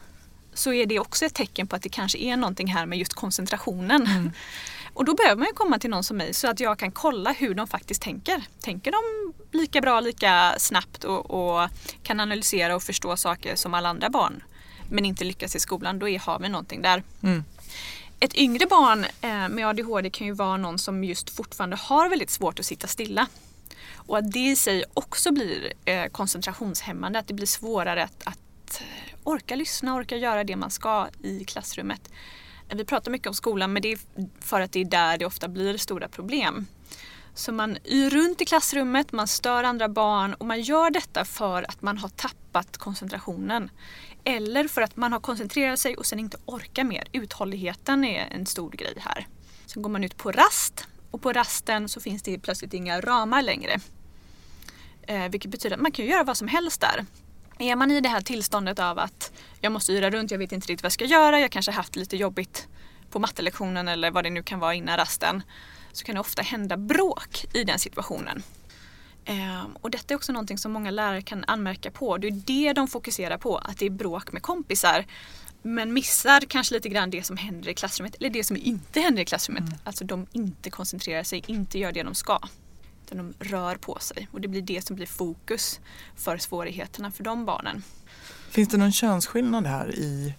så 0.53 0.73
är 0.73 0.85
det 0.85 0.99
också 0.99 1.25
ett 1.25 1.33
tecken 1.33 1.67
på 1.67 1.75
att 1.75 1.81
det 1.81 1.89
kanske 1.89 2.17
är 2.17 2.37
någonting 2.37 2.67
här 2.67 2.85
med 2.85 2.99
just 2.99 3.13
koncentrationen. 3.13 4.31
Och 4.93 5.05
då 5.05 5.13
behöver 5.13 5.35
man 5.35 5.47
ju 5.47 5.53
komma 5.53 5.79
till 5.79 5.89
någon 5.89 6.03
som 6.03 6.17
mig 6.17 6.33
så 6.33 6.47
att 6.47 6.59
jag 6.59 6.79
kan 6.79 6.91
kolla 6.91 7.31
hur 7.31 7.55
de 7.55 7.67
faktiskt 7.67 8.01
tänker. 8.01 8.43
Tänker 8.59 8.91
de 8.91 9.33
lika 9.57 9.81
bra, 9.81 9.99
lika 9.99 10.55
snabbt 10.57 11.03
och, 11.03 11.31
och 11.31 11.69
kan 12.03 12.19
analysera 12.19 12.75
och 12.75 12.83
förstå 12.83 13.17
saker 13.17 13.55
som 13.55 13.73
alla 13.73 13.89
andra 13.89 14.09
barn 14.09 14.43
men 14.91 15.05
inte 15.05 15.23
lyckas 15.23 15.55
i 15.55 15.59
skolan, 15.59 15.99
då 15.99 16.09
är, 16.09 16.19
har 16.19 16.39
vi 16.39 16.49
någonting 16.49 16.81
där. 16.81 17.03
Mm. 17.23 17.43
Ett 18.19 18.35
yngre 18.35 18.65
barn 18.65 19.05
eh, 19.21 19.49
med 19.49 19.67
ADHD 19.67 20.09
kan 20.09 20.27
ju 20.27 20.33
vara 20.33 20.57
någon 20.57 20.79
som 20.79 21.03
just 21.03 21.29
fortfarande 21.29 21.75
har 21.75 22.09
väldigt 22.09 22.29
svårt 22.29 22.59
att 22.59 22.65
sitta 22.65 22.87
stilla. 22.87 23.27
Och 23.95 24.17
att 24.17 24.31
det 24.31 24.39
i 24.39 24.55
sig 24.55 24.83
också 24.93 25.31
blir 25.31 25.73
eh, 25.85 26.05
koncentrationshämmande, 26.05 27.19
att 27.19 27.27
det 27.27 27.33
blir 27.33 27.47
svårare 27.47 28.03
att, 28.03 28.27
att 28.27 28.81
eh, 28.81 29.17
orka 29.23 29.55
lyssna, 29.55 29.95
orka 29.95 30.17
göra 30.17 30.43
det 30.43 30.55
man 30.55 30.71
ska 30.71 31.07
i 31.23 31.45
klassrummet. 31.45 32.11
Vi 32.73 32.85
pratar 32.85 33.11
mycket 33.11 33.27
om 33.27 33.33
skolan 33.33 33.73
men 33.73 33.81
det 33.81 33.91
är 33.91 33.99
för 34.39 34.61
att 34.61 34.71
det 34.71 34.79
är 34.79 34.85
där 34.85 35.17
det 35.17 35.25
ofta 35.25 35.47
blir 35.47 35.77
stora 35.77 36.07
problem. 36.07 36.67
Så 37.33 37.51
man 37.51 37.77
yr 37.85 38.09
runt 38.09 38.41
i 38.41 38.45
klassrummet, 38.45 39.11
man 39.11 39.27
stör 39.27 39.63
andra 39.63 39.89
barn 39.89 40.33
och 40.33 40.45
man 40.45 40.61
gör 40.61 40.89
detta 40.89 41.25
för 41.25 41.63
att 41.63 41.81
man 41.81 41.97
har 41.97 42.09
tappat 42.09 42.77
koncentrationen. 42.77 43.69
Eller 44.23 44.67
för 44.67 44.81
att 44.81 44.95
man 44.95 45.13
har 45.13 45.19
koncentrerat 45.19 45.79
sig 45.79 45.97
och 45.97 46.05
sen 46.05 46.19
inte 46.19 46.37
orkar 46.45 46.83
mer. 46.83 47.07
Uthålligheten 47.11 48.03
är 48.03 48.27
en 48.31 48.45
stor 48.45 48.71
grej 48.71 48.93
här. 48.99 49.27
Sen 49.65 49.81
går 49.81 49.89
man 49.89 50.03
ut 50.03 50.17
på 50.17 50.31
rast 50.31 50.87
och 51.11 51.21
på 51.21 51.33
rasten 51.33 51.89
så 51.89 51.99
finns 51.99 52.23
det 52.23 52.39
plötsligt 52.39 52.73
inga 52.73 53.01
ramar 53.01 53.41
längre. 53.41 53.79
Eh, 55.07 55.29
vilket 55.29 55.51
betyder 55.51 55.75
att 55.75 55.81
man 55.81 55.91
kan 55.91 56.05
göra 56.05 56.23
vad 56.23 56.37
som 56.37 56.47
helst 56.47 56.81
där. 56.81 57.05
Är 57.59 57.75
man 57.75 57.91
i 57.91 58.01
det 58.01 58.09
här 58.09 58.21
tillståndet 58.21 58.79
av 58.79 58.99
att 58.99 59.31
jag 59.61 59.71
måste 59.71 59.93
yra 59.93 60.09
runt, 60.09 60.31
jag 60.31 60.37
vet 60.37 60.51
inte 60.51 60.67
riktigt 60.67 60.83
vad 60.83 60.85
jag 60.85 60.93
ska 60.93 61.05
göra, 61.05 61.39
jag 61.39 61.51
kanske 61.51 61.71
haft 61.71 61.95
lite 61.95 62.17
jobbigt 62.17 62.67
på 63.09 63.19
mattelektionen 63.19 63.87
eller 63.87 64.11
vad 64.11 64.23
det 64.23 64.29
nu 64.29 64.43
kan 64.43 64.59
vara 64.59 64.73
innan 64.73 64.97
rasten. 64.97 65.43
Så 65.91 66.05
kan 66.05 66.15
det 66.15 66.21
ofta 66.21 66.41
hända 66.41 66.77
bråk 66.77 67.45
i 67.53 67.63
den 67.63 67.79
situationen. 67.79 68.43
Ehm, 69.25 69.75
och 69.81 69.91
detta 69.91 70.13
är 70.13 70.15
också 70.15 70.31
någonting 70.31 70.57
som 70.57 70.71
många 70.71 70.91
lärare 70.91 71.21
kan 71.21 71.43
anmärka 71.47 71.91
på. 71.91 72.17
Det 72.17 72.27
är 72.27 72.31
det 72.31 72.73
de 72.73 72.87
fokuserar 72.87 73.37
på, 73.37 73.57
att 73.57 73.77
det 73.77 73.85
är 73.85 73.89
bråk 73.89 74.31
med 74.31 74.41
kompisar. 74.41 75.05
Men 75.61 75.93
missar 75.93 76.41
kanske 76.47 76.73
lite 76.73 76.89
grann 76.89 77.09
det 77.09 77.23
som 77.23 77.37
händer 77.37 77.69
i 77.69 77.73
klassrummet, 77.73 78.15
eller 78.15 78.29
det 78.29 78.43
som 78.43 78.57
inte 78.57 78.99
händer 78.99 79.21
i 79.21 79.25
klassrummet. 79.25 79.63
Alltså 79.83 80.05
de 80.05 80.27
inte 80.31 80.69
koncentrerar 80.69 81.23
sig, 81.23 81.43
inte 81.47 81.79
gör 81.79 81.91
det 81.91 82.03
de 82.03 82.15
ska. 82.15 82.39
Utan 83.05 83.17
de 83.17 83.45
rör 83.45 83.75
på 83.75 83.97
sig 83.99 84.27
och 84.31 84.41
det 84.41 84.47
blir 84.47 84.61
det 84.61 84.85
som 84.85 84.95
blir 84.95 85.05
fokus 85.05 85.79
för 86.15 86.37
svårigheterna 86.37 87.11
för 87.11 87.23
de 87.23 87.45
barnen. 87.45 87.83
Finns 88.49 88.69
det 88.69 88.77
någon 88.77 88.91
könsskillnad 88.91 89.67
här 89.67 89.95
i 89.95 90.33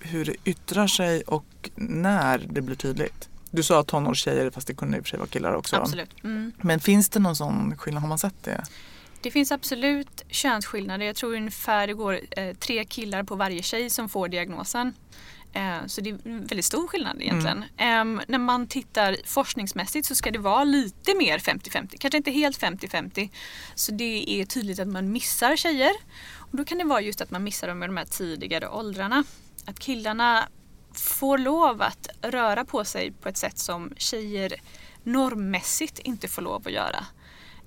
hur 0.00 0.24
det 0.24 0.34
yttrar 0.44 0.86
sig 0.86 1.22
och 1.22 1.70
när 1.74 2.38
det 2.38 2.62
blir 2.62 2.76
tydligt? 2.76 3.28
Du 3.54 3.62
sa 3.62 3.82
tonårstjejer, 3.82 4.50
fast 4.50 4.66
det 4.66 4.74
kunde 4.74 4.96
i 4.96 5.00
och 5.00 5.04
för 5.04 5.10
sig 5.10 5.18
vara 5.18 5.28
killar 5.28 5.54
också. 5.54 5.76
Absolut. 5.76 6.24
Mm. 6.24 6.52
Men 6.62 6.80
finns 6.80 7.08
det 7.08 7.20
någon 7.20 7.36
sån 7.36 7.76
skillnad? 7.78 8.02
Har 8.02 8.08
man 8.08 8.18
sett 8.18 8.44
det? 8.44 8.64
Det 9.20 9.30
finns 9.30 9.52
absolut 9.52 10.24
könsskillnader. 10.28 11.06
Jag 11.06 11.16
tror 11.16 11.34
ungefär 11.34 11.86
det 11.86 11.94
går 11.94 12.20
eh, 12.30 12.54
tre 12.54 12.84
killar 12.84 13.22
på 13.22 13.34
varje 13.34 13.62
tjej 13.62 13.90
som 13.90 14.08
får 14.08 14.28
diagnosen. 14.28 14.94
Eh, 15.52 15.86
så 15.86 16.00
det 16.00 16.10
är 16.10 16.18
en 16.24 16.46
väldigt 16.46 16.64
stor 16.64 16.86
skillnad 16.86 17.22
egentligen. 17.22 17.64
Ehm, 17.76 18.20
när 18.28 18.38
man 18.38 18.66
tittar 18.66 19.16
forskningsmässigt 19.24 20.06
så 20.08 20.14
ska 20.14 20.30
det 20.30 20.38
vara 20.38 20.64
lite 20.64 21.14
mer 21.14 21.38
50-50. 21.38 21.96
Kanske 21.98 22.16
inte 22.16 22.30
helt 22.30 22.58
50-50. 22.58 23.30
Så 23.74 23.92
det 23.92 24.40
är 24.40 24.44
tydligt 24.44 24.78
att 24.78 24.88
man 24.88 25.12
missar 25.12 25.56
tjejer. 25.56 25.92
Och 26.36 26.56
då 26.56 26.64
kan 26.64 26.78
det 26.78 26.84
vara 26.84 27.00
just 27.00 27.20
att 27.20 27.30
man 27.30 27.44
missar 27.44 27.68
dem 27.68 27.82
i 27.82 27.86
de 27.86 27.96
här 27.96 28.04
tidigare 28.04 28.68
åldrarna. 28.68 29.24
Att 29.66 29.78
killarna 29.78 30.48
får 31.00 31.38
lov 31.38 31.82
att 31.82 32.08
röra 32.22 32.64
på 32.64 32.84
sig 32.84 33.12
på 33.12 33.28
ett 33.28 33.36
sätt 33.36 33.58
som 33.58 33.92
tjejer 33.96 34.54
normmässigt 35.02 35.98
inte 35.98 36.28
får 36.28 36.42
lov 36.42 36.62
att 36.66 36.72
göra. 36.72 37.06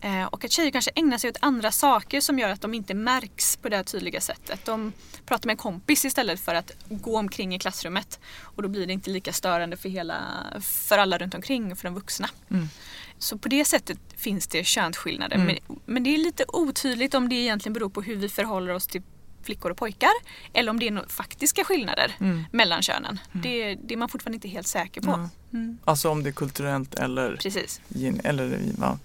Eh, 0.02 0.24
och 0.26 0.46
att 0.46 0.52
tjejer 0.52 0.72
kanske 0.72 0.92
ägnar 0.96 1.18
sig 1.18 1.30
åt 1.30 1.38
andra 1.42 1.72
saker 1.72 2.22
som 2.22 2.40
gör 2.40 2.50
att 2.50 2.62
de 2.62 2.74
inte 2.74 2.94
märks 2.94 3.58
på 3.58 3.70
det 3.70 3.76
här 3.76 3.84
tydliga 3.84 4.22
sättet. 4.22 4.66
De 4.66 4.94
pratar 5.26 5.48
med 5.48 5.54
en 5.54 5.58
kompis 5.58 6.06
istället 6.06 6.40
för 6.40 6.56
att 6.56 6.72
gå 6.90 7.18
omkring 7.18 7.56
i 7.56 7.60
klassrummet. 7.60 8.20
Och 8.42 8.63
då 8.63 8.70
blir 8.70 8.88
det 8.88 8.94
inte 8.94 9.10
lika 9.10 9.34
störande 9.34 9.78
för, 9.78 9.90
hela, 9.90 10.24
för 10.62 10.98
alla 10.98 11.18
runt 11.18 11.36
omkring 11.36 11.72
och 11.72 11.78
för 11.78 11.84
de 11.84 11.96
vuxna. 11.96 12.30
Mm. 12.50 12.70
Så 13.18 13.38
på 13.38 13.50
det 13.50 13.66
sättet 13.66 14.00
finns 14.18 14.48
det 14.48 14.63
könsskillnader. 14.63 15.36
Mm. 15.36 15.48
Men, 15.48 15.80
men 15.86 16.04
det 16.04 16.10
är 16.13 16.18
lite 16.18 16.46
otydligt 16.48 17.13
om 17.13 17.30
det 17.30 17.36
egentligen 17.36 17.74
beror 17.74 17.90
på 17.90 18.02
hur 18.02 18.16
vi 18.16 18.30
förhåller 18.30 18.74
oss 18.74 18.88
till 18.88 19.02
flickor 19.48 19.72
och 19.72 19.78
pojkar. 19.78 20.16
Eller 20.54 20.70
om 20.72 20.80
det 20.80 20.88
är 20.88 20.92
några 20.92 21.08
faktiska 21.08 21.64
skillnader 21.64 22.10
Mm. 22.20 22.44
mellan 22.52 22.82
könen. 22.82 23.20
Det, 23.44 23.76
det 23.76 23.94
är 23.94 23.98
man 23.98 24.10
fortfarande 24.10 24.36
inte 24.36 24.48
helt 24.58 24.68
säker 24.68 25.02
på. 25.02 25.30
Mm. 25.54 25.78
Alltså 25.86 26.10
om 26.10 26.24
det 26.24 26.30
är 26.30 26.34
kulturellt 26.44 26.96
eller, 26.96 27.36
Precis, 27.36 27.82
gen- 27.88 28.22
eller 28.24 28.60
ja, 28.82 29.00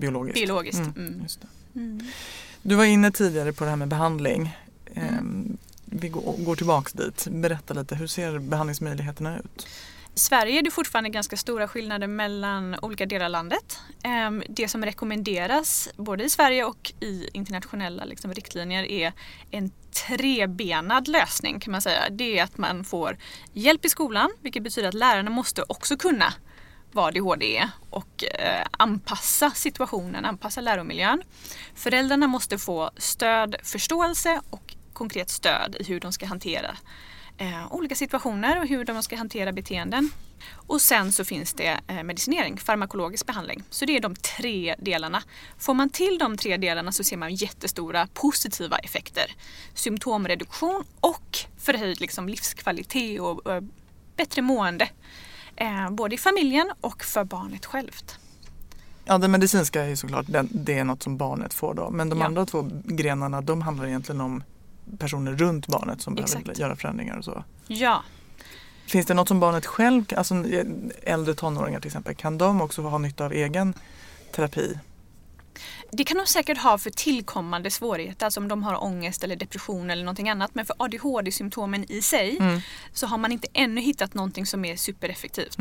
biologiskt. 0.00 0.34
biologiskt. 0.40 0.78
Mm. 0.80 0.92
Mm. 0.96 1.26
Mm. 1.74 2.06
Du 2.62 2.74
var 2.74 2.84
inne 2.84 3.10
tidigare 3.10 3.52
på 3.52 3.64
det 3.64 3.70
här 3.70 3.76
med 3.76 3.88
behandling. 3.88 4.56
Ehm, 4.94 5.56
Vi 5.92 6.08
går, 6.08 6.34
går 6.38 6.56
tillbaks 6.56 6.92
dit. 6.92 7.26
Berätta 7.30 7.74
lite, 7.74 7.94
hur 7.94 8.06
ser 8.06 8.38
behandlingsmöjligheterna 8.38 9.38
ut? 9.38 9.66
I 10.20 10.22
Sverige 10.22 10.58
är 10.58 10.62
det 10.62 10.70
fortfarande 10.70 11.10
ganska 11.10 11.36
stora 11.36 11.68
skillnader 11.68 12.06
mellan 12.06 12.76
olika 12.82 13.06
delar 13.06 13.24
av 13.24 13.30
landet. 13.30 13.80
Ehm, 14.02 14.42
det 14.48 14.68
som 14.68 14.84
rekommenderas 14.84 15.88
både 15.96 16.24
i 16.24 16.30
Sverige 16.30 16.64
och 16.64 16.92
i 17.00 17.28
internationella 17.32 18.04
liksom, 18.04 18.34
riktlinjer 18.34 18.84
är 18.84 19.12
en 19.50 19.70
trebenad 20.06 21.08
lösning 21.08 21.60
kan 21.60 21.72
man 21.72 21.82
säga. 21.82 22.10
Det 22.10 22.38
är 22.38 22.44
att 22.44 22.58
man 22.58 22.84
får 22.84 23.16
hjälp 23.52 23.84
i 23.84 23.88
skolan 23.88 24.30
vilket 24.40 24.62
betyder 24.62 24.88
att 24.88 24.94
lärarna 24.94 25.30
måste 25.30 25.62
också 25.68 25.96
kunna 25.96 26.34
vad 26.92 27.06
ADHD 27.06 27.56
är 27.56 27.70
och 27.90 28.24
eh, 28.24 28.66
anpassa 28.70 29.50
situationen, 29.50 30.24
anpassa 30.24 30.60
läromiljön. 30.60 31.22
Föräldrarna 31.74 32.26
måste 32.26 32.58
få 32.58 32.90
stöd, 32.96 33.56
förståelse 33.62 34.40
och 34.50 34.74
konkret 34.92 35.30
stöd 35.30 35.76
i 35.80 35.84
hur 35.84 36.00
de 36.00 36.12
ska 36.12 36.26
hantera 36.26 36.76
eh, 37.40 37.72
olika 37.72 37.94
situationer 37.94 38.60
och 38.60 38.66
hur 38.66 38.84
de 38.84 39.02
ska 39.02 39.16
hantera 39.16 39.52
beteenden. 39.52 40.10
Och 40.52 40.80
sen 40.80 41.12
så 41.12 41.24
finns 41.24 41.52
det 41.52 41.80
eh, 41.86 42.02
medicinering, 42.02 42.56
farmakologisk 42.58 43.26
behandling. 43.26 43.62
Så 43.70 43.84
det 43.84 43.96
är 43.96 44.00
de 44.00 44.14
tre 44.16 44.74
delarna. 44.78 45.22
Får 45.58 45.74
man 45.74 45.90
till 45.90 46.18
de 46.18 46.36
tre 46.36 46.56
delarna 46.56 46.92
så 46.92 47.04
ser 47.04 47.16
man 47.16 47.34
jättestora 47.34 48.08
positiva 48.14 48.78
effekter. 48.78 49.24
Symptomreduktion 49.74 50.84
och 51.00 51.38
förhöjd 51.58 52.00
liksom, 52.00 52.28
livskvalitet 52.28 53.20
och, 53.20 53.46
och 53.46 53.62
bättre 54.16 54.42
mående. 54.42 54.88
Eh, 55.56 55.90
både 55.90 56.14
i 56.14 56.18
familjen 56.18 56.72
och 56.80 57.04
för 57.04 57.24
barnet 57.24 57.66
självt. 57.66 58.18
Ja, 59.04 59.18
det 59.18 59.28
medicinska 59.28 59.82
är 59.84 59.88
ju 59.88 59.96
såklart 59.96 60.26
det, 60.28 60.46
det 60.50 60.78
är 60.78 60.84
något 60.84 61.02
som 61.02 61.16
barnet 61.16 61.54
får 61.54 61.74
då. 61.74 61.90
Men 61.90 62.08
de 62.08 62.18
Ja. 62.20 62.26
andra 62.26 62.46
två 62.46 62.70
grenarna 62.84 63.40
de 63.40 63.62
handlar 63.62 63.86
egentligen 63.86 64.20
om 64.20 64.42
personer 64.98 65.32
runt 65.32 65.66
barnet 65.66 66.00
som 66.02 66.14
behöver 66.14 66.38
Exakt. 66.40 66.58
göra 66.58 66.76
förändringar 66.76 67.16
och 67.16 67.24
så. 67.24 67.44
Ja, 67.66 68.02
Finns 68.86 69.06
det 69.06 69.14
något 69.14 69.28
som 69.28 69.40
barnet 69.40 69.66
själv, 69.66 70.04
alltså 70.16 70.34
äldre 71.02 71.34
tonåringar 71.34 71.80
till 71.80 71.88
exempel, 71.88 72.14
kan 72.14 72.38
de 72.38 72.60
också 72.60 72.82
ha 72.82 72.98
nytta 72.98 73.24
av 73.24 73.32
egen 73.32 73.74
terapi? 74.32 74.78
Det 75.92 76.04
kan 76.04 76.16
de 76.16 76.26
säkert 76.26 76.58
ha 76.58 76.78
för 76.78 76.90
tillkommande 76.90 77.70
svårigheter, 77.70 78.24
alltså 78.26 78.40
om 78.40 78.48
de 78.48 78.62
har 78.62 78.84
ångest 78.84 79.24
eller 79.24 79.36
depression 79.36 79.90
eller 79.90 80.04
någonting 80.04 80.28
annat. 80.30 80.54
Men 80.54 80.66
för 80.66 80.76
ADHD-symptomen 80.78 81.92
i 81.92 82.02
sig 82.02 82.36
Mm. 82.40 82.60
så 82.92 83.06
har 83.06 83.18
man 83.18 83.32
inte 83.32 83.48
ännu 83.52 83.80
hittat 83.80 84.14
någonting 84.14 84.46
som 84.46 84.64
är 84.64 84.76
supereffektivt. 84.76 85.56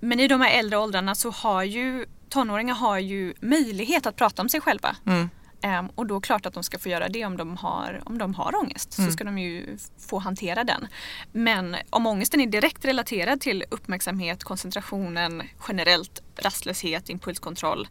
Men 0.00 0.20
i 0.20 0.28
de 0.28 0.40
här 0.40 0.50
äldre 0.58 0.78
åldrarna 0.78 1.14
så 1.14 1.30
har 1.30 1.62
ju 1.62 2.06
tonåringar 2.28 2.74
har 2.74 2.98
ju 2.98 3.34
möjlighet 3.40 4.06
att 4.06 4.16
prata 4.16 4.42
om 4.42 4.48
sig 4.48 4.60
själva. 4.60 4.96
Mm. 5.06 5.30
Ehm, 5.60 5.86
och 5.94 6.06
då 6.06 6.20
klart 6.20 6.46
att 6.46 6.54
de 6.54 6.62
ska 6.62 6.78
få 6.78 6.88
göra 6.88 7.08
det 7.08 7.24
om 7.24 7.36
de 7.36 7.56
har, 7.56 8.02
om 8.04 8.18
de 8.18 8.34
har 8.34 8.56
ångest. 8.56 8.92
Så 8.92 9.10
ska 9.10 9.24
de 9.24 9.38
ju 9.38 9.78
få 9.98 10.18
hantera 10.18 10.64
den. 10.64 10.86
Men 11.32 11.76
om 11.90 12.06
ångesten 12.06 12.40
är 12.40 12.46
direkt 12.46 12.84
relaterad 12.84 13.40
till 13.40 13.64
uppmärksamhet, 13.70 14.44
koncentrationen, 14.44 15.42
generellt 15.68 16.22
rastlöshet, 16.36 17.08
impulskontroll 17.08 17.88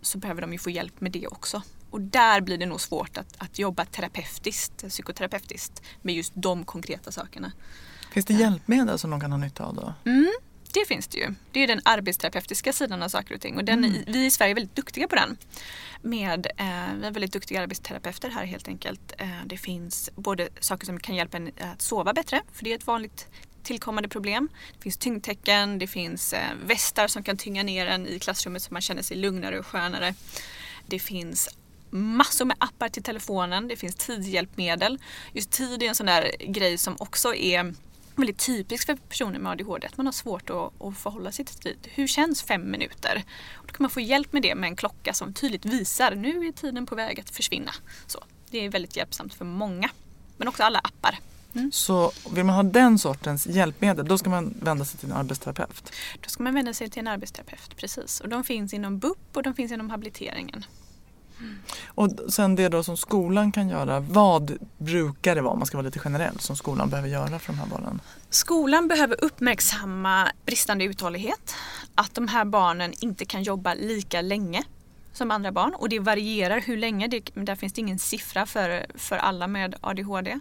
så 0.00 0.18
behöver 0.18 0.40
de 0.40 0.52
ju 0.52 0.58
få 0.58 0.70
hjälp 0.70 1.00
med 1.00 1.12
det 1.12 1.26
också. 1.26 1.62
Och 1.90 2.00
där 2.00 2.40
blir 2.40 2.58
det 2.58 2.66
nog 2.66 2.80
svårt 2.80 3.16
att, 3.16 3.34
att 3.38 3.58
jobba 3.58 3.84
terapeutiskt, 3.84 4.88
psykoterapeutiskt 4.88 5.82
med 6.02 6.14
just 6.14 6.32
de 6.34 6.64
konkreta 6.64 7.12
sakerna. 7.12 7.52
Finns 8.12 8.26
det 8.26 8.34
hjälpmedel 8.34 8.98
som 8.98 9.10
de 9.10 9.20
kan 9.20 9.32
ha 9.32 9.38
nytta 9.38 9.64
av 9.64 9.74
då? 9.74 9.94
Det 10.76 10.84
finns 10.88 11.06
det 11.06 11.18
ju. 11.18 11.34
Det 11.52 11.62
är 11.62 11.66
den 11.66 11.80
arbetsterapeutiska 11.84 12.72
sidan 12.72 13.02
av 13.02 13.08
saker 13.08 13.34
och 13.34 13.40
ting. 13.40 13.56
Och 13.56 13.64
den, 13.64 14.04
vi 14.06 14.26
i 14.26 14.30
Sverige 14.30 14.52
är 14.52 14.54
väldigt 14.54 14.76
duktiga 14.76 15.08
på 15.08 15.14
den. 15.14 15.36
Med, 16.02 16.46
eh, 16.46 16.94
vi 16.98 17.04
har 17.04 17.10
väldigt 17.10 17.32
duktiga 17.32 17.62
arbetsterapeuter 17.62 18.28
här 18.28 18.44
helt 18.44 18.68
enkelt. 18.68 19.12
Eh, 19.18 19.28
det 19.46 19.56
finns 19.56 20.10
både 20.14 20.48
saker 20.60 20.86
som 20.86 21.00
kan 21.00 21.14
hjälpa 21.14 21.36
en 21.36 21.50
att 21.60 21.82
sova 21.82 22.12
bättre, 22.12 22.42
för 22.52 22.64
det 22.64 22.72
är 22.72 22.76
ett 22.76 22.86
vanligt 22.86 23.28
tillkommande 23.62 24.08
problem. 24.08 24.48
Det 24.76 24.82
finns 24.82 24.96
tyngdtecken, 24.96 25.78
det 25.78 25.86
finns 25.86 26.32
eh, 26.32 26.54
västar 26.66 27.08
som 27.08 27.22
kan 27.22 27.36
tynga 27.36 27.62
ner 27.62 27.86
en 27.86 28.06
i 28.06 28.18
klassrummet 28.18 28.62
så 28.62 28.72
man 28.72 28.82
känner 28.82 29.02
sig 29.02 29.16
lugnare 29.16 29.58
och 29.58 29.66
skönare. 29.66 30.14
Det 30.86 30.98
finns 30.98 31.48
massor 31.90 32.44
med 32.44 32.56
appar 32.60 32.88
till 32.88 33.02
telefonen, 33.02 33.68
det 33.68 33.76
finns 33.76 33.94
tidhjälpmedel. 33.94 34.98
Just 35.32 35.50
tid 35.50 35.82
är 35.82 35.88
en 35.88 35.94
sån 35.94 36.06
där 36.06 36.32
grej 36.40 36.78
som 36.78 36.96
också 36.98 37.34
är 37.34 37.74
väldigt 38.16 38.38
typisk 38.38 38.86
för 38.86 38.96
personer 38.96 39.38
med 39.38 39.52
ADHD, 39.52 39.86
att 39.86 39.96
man 39.96 40.06
har 40.06 40.12
svårt 40.12 40.50
att, 40.50 40.82
att 40.82 40.98
förhålla 40.98 41.32
sig 41.32 41.44
till 41.44 41.58
tid. 41.58 41.88
Hur 41.94 42.06
känns 42.06 42.42
fem 42.42 42.70
minuter? 42.70 43.24
Och 43.54 43.66
då 43.66 43.72
kan 43.72 43.84
man 43.84 43.90
få 43.90 44.00
hjälp 44.00 44.32
med 44.32 44.42
det 44.42 44.54
med 44.54 44.68
en 44.68 44.76
klocka 44.76 45.12
som 45.12 45.34
tydligt 45.34 45.64
visar 45.64 46.14
nu 46.14 46.46
är 46.46 46.52
tiden 46.52 46.86
på 46.86 46.94
väg 46.94 47.20
att 47.20 47.30
försvinna. 47.30 47.72
Så, 48.06 48.24
det 48.50 48.64
är 48.64 48.70
väldigt 48.70 48.96
hjälpsamt 48.96 49.34
för 49.34 49.44
många. 49.44 49.90
Men 50.36 50.48
också 50.48 50.62
alla 50.62 50.78
appar. 50.78 51.18
Så 51.72 52.12
vill 52.30 52.44
man 52.44 52.54
ha 52.54 52.62
den 52.62 52.98
sortens 52.98 53.46
hjälpmedel 53.46 54.08
då 54.08 54.18
ska 54.18 54.30
man 54.30 54.54
vända 54.60 54.84
sig 54.84 55.00
till 55.00 55.10
en 55.10 55.16
arbetsterapeut. 55.16 55.92
Då 56.20 56.28
ska 56.28 56.42
man 56.42 56.54
vända 56.54 56.72
sig 56.72 56.90
till 56.90 57.00
en 57.00 57.08
arbetsterapeut, 57.08 57.76
precis. 57.76 58.20
Och 58.20 58.28
de 58.28 58.44
finns 58.44 58.74
inom 58.74 58.98
BUP 58.98 59.36
och 59.36 59.42
de 59.42 59.54
finns 59.54 59.72
inom 59.72 59.90
habiliteringen. 59.90 60.64
Och 61.86 62.10
sen 62.28 62.56
det 62.56 62.68
då 62.68 62.82
som 62.82 62.96
skolan 62.96 63.52
kan 63.52 63.68
göra, 63.68 64.00
vad 64.00 64.58
brukar 64.78 65.34
det 65.34 65.40
vara 65.40 65.52
om 65.52 65.58
man 65.58 65.66
ska 65.66 65.76
vara 65.76 65.84
lite 65.84 65.98
generell 65.98 66.38
som 66.38 66.56
skolan 66.56 66.90
behöver 66.90 67.08
göra 67.08 67.38
för 67.38 67.52
de 67.52 67.58
här 67.58 67.66
barnen? 67.66 68.00
Skolan 68.30 68.88
behöver 68.88 69.24
uppmärksamma 69.24 70.28
bristande 70.46 70.84
uthållighet. 70.84 71.54
Att 71.94 72.14
de 72.14 72.28
här 72.28 72.44
barnen 72.44 72.92
inte 73.00 73.24
kan 73.24 73.42
jobba 73.42 73.74
lika 73.74 74.20
länge 74.20 74.62
som 75.12 75.30
andra 75.30 75.52
barn. 75.52 75.74
Och 75.74 75.88
det 75.88 75.98
varierar 75.98 76.60
hur 76.60 76.76
länge. 76.76 77.08
Det, 77.08 77.30
där 77.34 77.54
finns 77.54 77.72
det 77.72 77.80
ingen 77.80 77.98
siffra 77.98 78.46
för, 78.46 78.86
för 78.94 79.16
alla 79.16 79.46
med 79.46 79.74
ADHD. 79.80 80.40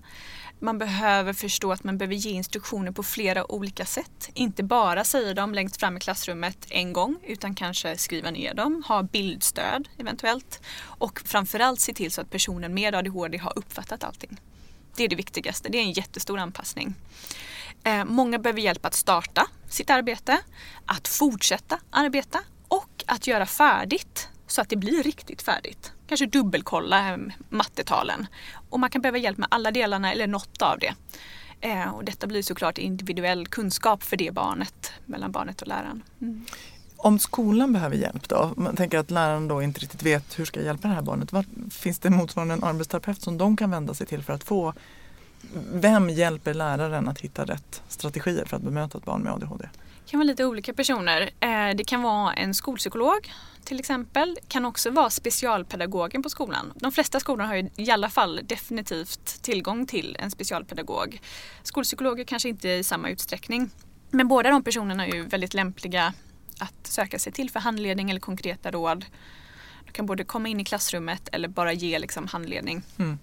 Man 0.59 0.77
behöver 0.77 1.33
förstå 1.33 1.71
att 1.71 1.83
man 1.83 1.97
behöver 1.97 2.15
ge 2.15 2.31
instruktioner 2.31 2.91
på 2.91 3.03
flera 3.03 3.51
olika 3.51 3.85
sätt. 3.85 4.29
Inte 4.33 4.63
bara 4.63 5.03
säga 5.03 5.33
dem 5.33 5.53
längst 5.53 5.77
fram 5.79 5.97
i 5.97 5.99
klassrummet 5.99 6.67
en 6.69 6.93
gång 6.93 7.19
utan 7.23 7.55
kanske 7.55 7.97
skriva 7.97 8.31
ner 8.31 8.53
dem, 8.53 8.83
ha 8.87 9.03
bildstöd 9.03 9.87
eventuellt. 9.97 10.61
Och 10.79 11.21
framförallt 11.25 11.79
se 11.79 11.93
till 11.93 12.11
så 12.11 12.21
att 12.21 12.29
personen 12.29 12.73
med 12.73 12.95
ADHD 12.95 13.37
har 13.37 13.53
uppfattat 13.55 14.03
allting. 14.03 14.39
Det 14.95 15.03
är 15.03 15.07
det 15.07 15.15
viktigaste. 15.15 15.69
Det 15.69 15.77
är 15.77 15.81
en 15.81 15.91
jättestor 15.91 16.39
anpassning. 16.39 16.95
Eh, 17.83 18.05
många 18.05 18.39
behöver 18.39 18.61
hjälp 18.61 18.85
att 18.85 18.93
starta 18.93 19.47
sitt 19.69 19.89
arbete, 19.89 20.39
att 20.85 21.07
fortsätta 21.07 21.79
arbeta 21.89 22.39
och 22.67 23.03
att 23.07 23.27
göra 23.27 23.45
färdigt 23.45 24.29
så 24.47 24.61
att 24.61 24.69
det 24.69 24.75
blir 24.75 25.03
riktigt 25.03 25.41
färdigt. 25.41 25.94
Kanske 26.07 26.25
dubbelkolla 26.25 27.13
eh, 27.13 27.17
mattetalen. 27.49 28.27
Och 28.69 28.79
man 28.79 28.89
kan 28.89 29.01
behöva 29.01 29.17
hjälp 29.17 29.37
med 29.37 29.47
alla 29.51 29.71
delarna 29.71 30.11
eller 30.11 30.27
något 30.27 30.61
av 30.61 30.79
det. 30.79 30.93
Eh, 31.61 31.89
och 31.89 32.05
detta 32.05 32.27
blir 32.27 32.41
såklart 32.41 32.77
individuell 32.77 33.47
kunskap 33.47 34.03
för 34.03 34.17
det 34.17 34.31
barnet, 34.31 34.91
mellan 35.05 35.31
barnet 35.31 35.61
och 35.61 35.67
läraren. 35.67 36.03
Mm. 36.21 36.45
Om 36.97 37.19
skolan 37.19 37.73
behöver 37.73 37.95
hjälp 37.95 38.29
då? 38.29 38.53
Man 38.57 38.75
tänker 38.75 38.97
att 38.97 39.11
läraren 39.11 39.47
då 39.47 39.61
inte 39.61 39.79
riktigt 39.79 40.03
vet 40.03 40.39
hur 40.39 40.45
ska 40.45 40.59
jag 40.59 40.65
hjälpa 40.65 40.87
det 40.87 40.93
här 40.93 41.01
barnet. 41.01 41.31
Var, 41.31 41.45
finns 41.71 41.99
det 41.99 42.09
motsvarande 42.09 42.53
en 42.53 42.63
arbetsterapeut 42.63 43.21
som 43.21 43.37
de 43.37 43.57
kan 43.57 43.71
vända 43.71 43.93
sig 43.93 44.07
till 44.07 44.23
för 44.23 44.33
att 44.33 44.43
få 44.43 44.73
vem 45.73 46.09
hjälper 46.09 46.53
läraren 46.53 47.07
att 47.07 47.21
hitta 47.21 47.45
rätt 47.45 47.81
strategier 47.87 48.45
för 48.45 48.57
att 48.57 48.63
bemöta 48.63 48.97
ett 48.97 49.05
barn 49.05 49.21
med 49.21 49.33
ADHD? 49.33 49.65
Det 50.05 50.09
kan 50.11 50.19
vara 50.19 50.27
lite 50.27 50.45
olika 50.45 50.73
personer. 50.73 51.21
Eh, 51.39 51.75
Det 51.75 51.83
kan 51.83 52.01
vara 52.01 52.33
en 52.33 52.53
skolpsykolog 52.53 53.31
till 53.63 53.79
exempel. 53.79 54.33
Det 54.35 54.49
kan 54.49 54.65
också 54.65 54.89
vara 54.89 55.09
specialpedagogen 55.09 56.23
på 56.23 56.29
skolan. 56.29 56.73
De 56.75 56.91
flesta 56.91 57.19
skolor 57.19 57.45
har 57.45 57.69
i 57.81 57.91
alla 57.91 58.09
fall 58.09 58.39
definitivt 58.43 59.41
tillgång 59.43 59.85
till 59.85 60.17
en 60.19 60.31
specialpedagog. 60.31 61.21
Skolpsykologer 61.63 62.23
kanske 62.23 62.49
inte 62.49 62.69
i 62.69 62.83
samma 62.83 63.09
utsträckning. 63.09 63.69
Men 64.09 64.27
båda 64.27 64.49
de 64.49 64.63
personerna 64.63 65.07
är 65.07 65.13
ju 65.13 65.25
väldigt 65.25 65.53
lämpliga 65.53 66.13
att 66.59 66.87
söka 66.87 67.19
sig 67.19 67.33
till 67.33 67.49
för 67.49 67.59
handledning 67.59 68.09
eller 68.09 68.19
konkreta 68.19 68.71
råd. 68.71 69.05
De 69.85 69.91
kan 69.91 70.05
både 70.05 70.23
komma 70.23 70.47
in 70.49 70.59
i 70.59 70.65
klassrummet 70.65 71.29
eller 71.31 71.47
bara 71.47 71.73
ge 71.73 71.99
liksom 71.99 72.27
handledning. 72.27 72.81
Mm. 72.99 73.19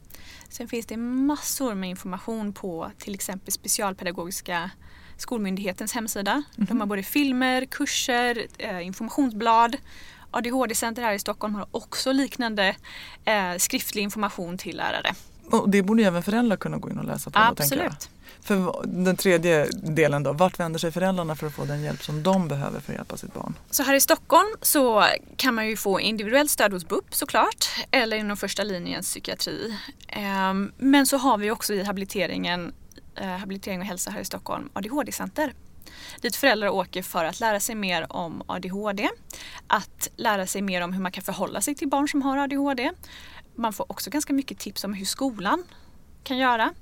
Sen 0.49 0.68
finns 0.68 0.87
det 0.87 0.97
massor 0.97 1.75
med 1.75 1.90
information 1.90 2.53
på 2.53 2.90
till 2.99 3.14
exempel 3.14 3.53
specialpedagogiska 3.53 4.71
Skolmyndighetens 5.23 5.93
hemsida. 5.93 6.43
De 6.57 6.81
har 6.81 6.87
både 6.87 7.03
filmer, 7.03 7.65
kurser, 7.65 8.47
eh, 8.59 8.87
informationsblad. 8.87 9.77
ADHD-center 10.31 11.03
här 11.03 11.13
i 11.13 11.19
Stockholm 11.19 11.55
har 11.55 11.67
också 11.71 12.13
liknande 12.13 12.77
eh, 13.25 13.57
skriftlig 13.59 14.03
information 14.03 14.59
till 14.59 14.77
lärare. 14.77 15.15
Och 15.51 15.71
det 15.71 15.83
borde 15.83 16.03
ju 16.03 16.09
även 16.09 16.23
föräldrar 16.23 16.57
kunna 16.57 16.77
gå 16.77 16.91
in 16.91 16.99
och 16.99 17.05
läsa 17.05 17.31
på. 17.31 17.39
Absolut. 17.39 18.09
För 18.43 18.87
den 18.87 19.17
tredje 19.17 19.67
delen 19.73 20.23
då, 20.23 20.33
vart 20.33 20.61
vänder 20.61 20.79
sig 20.79 20.93
föräldrarna 20.93 21.37
för 21.37 21.47
att 21.47 21.53
få 21.55 21.65
den 21.65 21.83
hjälp 21.83 22.03
som 22.05 22.23
de 22.23 22.49
behöver 22.49 22.81
för 22.81 22.93
att 22.93 22.97
hjälpa 22.97 23.17
sitt 23.17 23.35
barn? 23.35 23.55
Så 23.71 23.83
här 23.83 23.95
i 23.95 24.01
Stockholm 24.01 24.49
så 24.63 25.05
kan 25.37 25.55
man 25.55 25.69
ju 25.69 25.77
få 25.77 26.01
individuellt 26.01 26.51
stöd 26.51 26.73
hos 26.73 26.89
BUP 26.89 27.15
såklart 27.15 27.71
eller 27.91 28.17
inom 28.17 28.37
första 28.37 28.63
linjens 28.63 29.07
psykiatri. 29.07 29.79
Ehm, 30.09 30.73
Men 30.79 31.07
så 31.07 31.17
har 31.17 31.39
vi 31.39 31.51
också 31.51 31.75
i 31.75 31.85
habiliteringen, 31.85 32.73
Eh, 33.16 33.27
habilitering 33.27 33.81
och 33.81 33.87
hälsa 33.87 34.11
här 34.11 34.20
i 34.20 34.25
Stockholm 34.25 34.70
ADHD-center. 34.72 35.53
Dit 36.20 36.37
föräldrar 36.37 36.68
åker 36.68 37.03
för 37.03 37.25
att 37.25 37.40
lära 37.40 37.61
sig 37.61 37.75
mer 37.75 38.12
om 38.12 38.42
ADHD, 38.46 39.09
att 39.66 40.09
lära 40.16 40.46
sig 40.46 40.62
mer 40.62 40.81
om 40.81 40.92
hur 40.92 41.03
man 41.03 41.12
kan 41.12 41.25
förhålla 41.25 41.61
sig 41.61 41.75
till 41.75 41.88
barn 41.88 42.09
som 42.09 42.22
har 42.22 42.38
ADHD. 42.38 42.90
Man 43.55 43.72
får 43.72 43.92
också 43.92 44.11
ganska 44.11 44.33
mycket 44.33 44.59
tips 44.59 44.85
om 44.85 44.94
hur 44.94 45.05
skolan 45.05 45.64
kan 46.25 46.38
göra. 46.38 46.75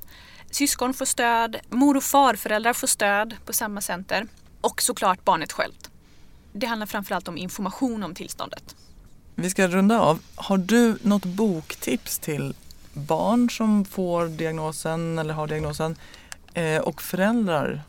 Syskon 0.50 0.94
får 0.94 1.04
stöd, 1.04 1.56
mor 1.68 1.96
och 1.96 2.02
farföräldrar 2.02 2.72
får 2.72 2.86
stöd 2.86 3.36
på 3.44 3.52
samma 3.52 3.80
center 3.80 4.26
och 4.60 4.82
såklart 4.82 5.24
barnet 5.24 5.52
självt. 5.52 5.90
Det 6.52 6.66
handlar 6.66 6.86
framförallt 6.86 7.28
om 7.28 7.38
information 7.38 8.02
om 8.02 8.14
tillståndet. 8.14 8.76
Vi 9.34 9.50
ska 9.50 9.68
runda 9.68 10.00
av. 10.00 10.20
Har 10.34 10.58
du 10.58 10.98
något 11.02 11.24
boktips 11.24 12.18
till 12.18 12.54
barn 12.92 13.50
som 13.50 13.84
får 13.84 14.28
diagnosen 14.28 15.18
eller 15.18 15.34
har 15.34 15.46
diagnosen 15.46 15.96
Eh, 16.54 16.80
och 16.80 17.02
föräldrar 17.02 17.82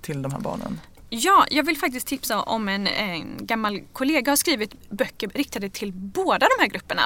till 0.00 0.22
de 0.22 0.32
här 0.32 0.40
barnen? 0.40 0.80
Ja, 1.10 1.46
jag 1.50 1.62
vill 1.62 1.78
faktiskt 1.78 2.06
tipsa 2.06 2.42
om 2.42 2.68
en, 2.68 2.86
en 2.86 3.46
gammal 3.46 3.80
kollega 3.92 4.30
har 4.30 4.36
skrivit 4.36 4.90
böcker 4.90 5.28
riktade 5.28 5.70
till 5.70 5.92
båda 5.92 6.46
de 6.56 6.62
här 6.62 6.68
grupperna. 6.68 7.02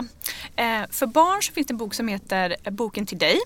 Eh, 0.56 0.90
för 0.90 1.06
barn 1.06 1.42
så 1.42 1.52
finns 1.52 1.66
det 1.66 1.72
en 1.72 1.78
bok 1.78 1.94
som 1.94 2.08
heter 2.08 2.56
Boken 2.70 3.06
till 3.06 3.18
dig. 3.18 3.40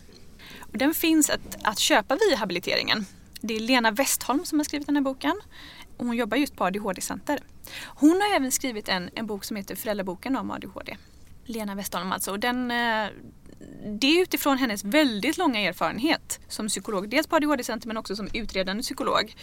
Och 0.61 0.79
den 0.79 0.95
finns 0.95 1.31
att, 1.31 1.41
att 1.63 1.79
köpa 1.79 2.17
via 2.29 2.37
habiliteringen. 2.37 3.07
Det 3.41 3.57
är 3.57 3.61
Lena 3.61 3.91
Westholm 3.91 4.45
som 4.45 4.59
har 4.59 4.65
skrivit 4.65 4.87
den 4.87 4.97
här 4.97 5.03
boken. 5.03 5.41
Och 5.97 6.07
hon 6.07 6.17
jobbar 6.17 6.37
just 6.37 6.57
på 6.57 6.65
ADHD-center. 6.65 7.39
Hon 7.85 8.21
har 8.21 8.37
även 8.37 8.53
skrivit 8.53 8.89
en, 8.89 9.11
en 9.15 9.27
bok 9.27 9.45
som 9.45 9.57
heter 9.57 9.77
Föräldraboken 9.77 10.37
om 10.37 10.51
ADHD. 10.51 10.97
Lena 11.45 11.75
Westholm 11.75 12.13
alltså. 12.13 12.31
Och 12.31 12.41
den, 12.41 12.71
eh, 12.71 13.09
det 13.85 14.19
är 14.19 14.23
utifrån 14.23 14.59
hennes 14.59 14.85
väldigt 14.85 15.39
långa 15.39 15.61
erfarenhet 15.61 16.41
som 16.49 16.69
psykolog. 16.69 17.09
Dels 17.09 17.27
på 17.27 17.37
ADHD-center 17.37 17.87
men 17.89 17.97
också 17.97 18.17
som 18.17 18.29
utredande 18.33 18.83
psykolog. 18.83 19.35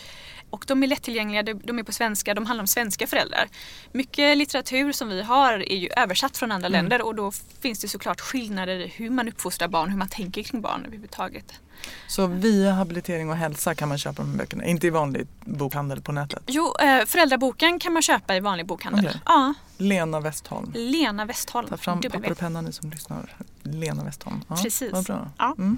Och 0.49 0.63
de 0.67 0.83
är 0.83 0.87
lättillgängliga, 0.87 1.43
de 1.43 1.79
är 1.79 1.83
på 1.83 1.91
svenska, 1.91 2.33
de 2.33 2.45
handlar 2.45 2.63
om 2.63 2.67
svenska 2.67 3.07
föräldrar. 3.07 3.47
Mycket 3.91 4.37
litteratur 4.37 4.91
som 4.91 5.09
vi 5.09 5.21
har 5.21 5.53
är 5.53 5.75
ju 5.75 5.89
översatt 5.97 6.37
från 6.37 6.51
andra 6.51 6.67
länder 6.69 7.01
och 7.01 7.15
då 7.15 7.31
finns 7.59 7.79
det 7.79 7.87
såklart 7.87 8.21
skillnader 8.21 8.79
i 8.79 8.87
hur 8.87 9.09
man 9.09 9.27
uppfostrar 9.27 9.67
barn, 9.67 9.89
hur 9.89 9.97
man 9.97 10.09
tänker 10.09 10.43
kring 10.43 10.61
barn 10.61 10.81
överhuvudtaget. 10.85 11.53
Så 12.07 12.27
via 12.27 12.71
habilitering 12.71 13.29
och 13.29 13.35
hälsa 13.35 13.75
kan 13.75 13.89
man 13.89 13.97
köpa 13.97 14.21
de 14.21 14.31
här 14.31 14.37
böckerna, 14.37 14.65
inte 14.65 14.87
i 14.87 14.89
vanlig 14.89 15.27
bokhandel 15.39 16.01
på 16.01 16.11
nätet? 16.11 16.43
Jo, 16.47 16.73
eh, 16.79 17.05
föräldraboken 17.05 17.79
kan 17.79 17.93
man 17.93 18.01
köpa 18.01 18.35
i 18.35 18.39
vanlig 18.39 18.65
bokhandel. 18.65 19.05
Okej. 19.05 19.21
Ja, 19.25 19.53
Lena 19.77 20.19
Westholm. 20.19 20.71
Lena 20.75 21.25
Westholm. 21.25 21.67
Ta 21.67 21.77
fram 21.77 22.01
papper 22.01 22.31
och 22.31 22.37
penna 22.37 22.61
ni 22.61 22.73
som 22.73 22.89
lyssnar. 22.89 23.35
Lena 23.71 24.03
Westholm. 24.03 24.41
Ja, 24.47 24.55
Precis. 24.55 24.93
Vad 24.93 25.05
bra. 25.05 25.31
Ja. 25.37 25.55
Mm. 25.57 25.77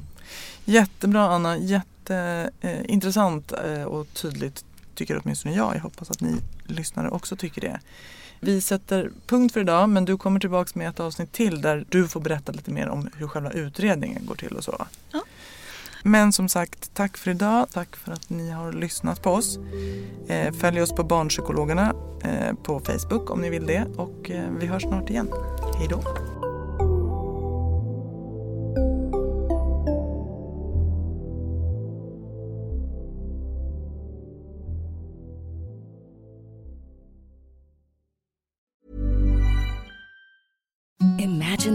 Jättebra 0.66 1.28
Anna, 1.28 1.58
jätteintressant 1.58 3.52
eh, 3.52 3.84
och 3.84 4.08
tydligt 4.14 4.66
tycker 4.96 5.22
åtminstone 5.24 5.56
jag. 5.56 5.76
Jag 5.76 5.82
hoppas 5.82 6.12
att 6.12 6.22
ni 6.22 6.36
lyssnare 6.64 7.10
också 7.10 7.36
tycker 7.36 7.62
det. 7.62 7.80
Vi 8.40 8.62
sätter 8.62 9.12
punkt 9.28 9.54
för 9.54 9.60
idag 9.60 9.90
men 9.90 10.06
du 10.06 10.18
kommer 10.18 10.40
tillbaks 10.40 10.76
med 10.76 10.90
ett 10.90 11.00
avsnitt 11.00 11.32
till 11.32 11.62
där 11.62 11.86
du 11.90 12.08
får 12.08 12.20
berätta 12.20 12.52
lite 12.52 12.72
mer 12.72 12.90
om 12.90 13.10
hur 13.16 13.28
själva 13.28 13.52
utredningen 13.52 14.26
går 14.26 14.36
till 14.36 14.56
och 14.56 14.64
så. 14.64 14.86
Ja. 15.12 15.22
Men 16.04 16.34
som 16.34 16.50
sagt, 16.50 16.94
tack 16.94 17.18
för 17.18 17.32
idag. 17.32 17.68
Tack 17.74 17.96
för 17.96 18.12
att 18.12 18.30
ni 18.30 18.50
har 18.50 18.74
lyssnat 18.74 19.22
på 19.22 19.32
oss. 19.32 19.60
Eh, 20.28 20.54
följ 20.54 20.82
oss 20.82 20.92
på 20.92 21.04
Barnpsykologerna 21.04 21.94
eh, 22.24 22.56
på 22.64 22.80
Facebook 22.80 23.30
om 23.30 23.42
ni 23.42 23.50
vill 23.50 23.66
det 23.66 23.86
och 23.98 24.32
eh, 24.32 24.50
vi 24.60 24.66
hörs 24.66 24.84
snart 24.84 25.10
igen. 25.10 25.30
Hej 25.78 25.88
då! 25.90 26.29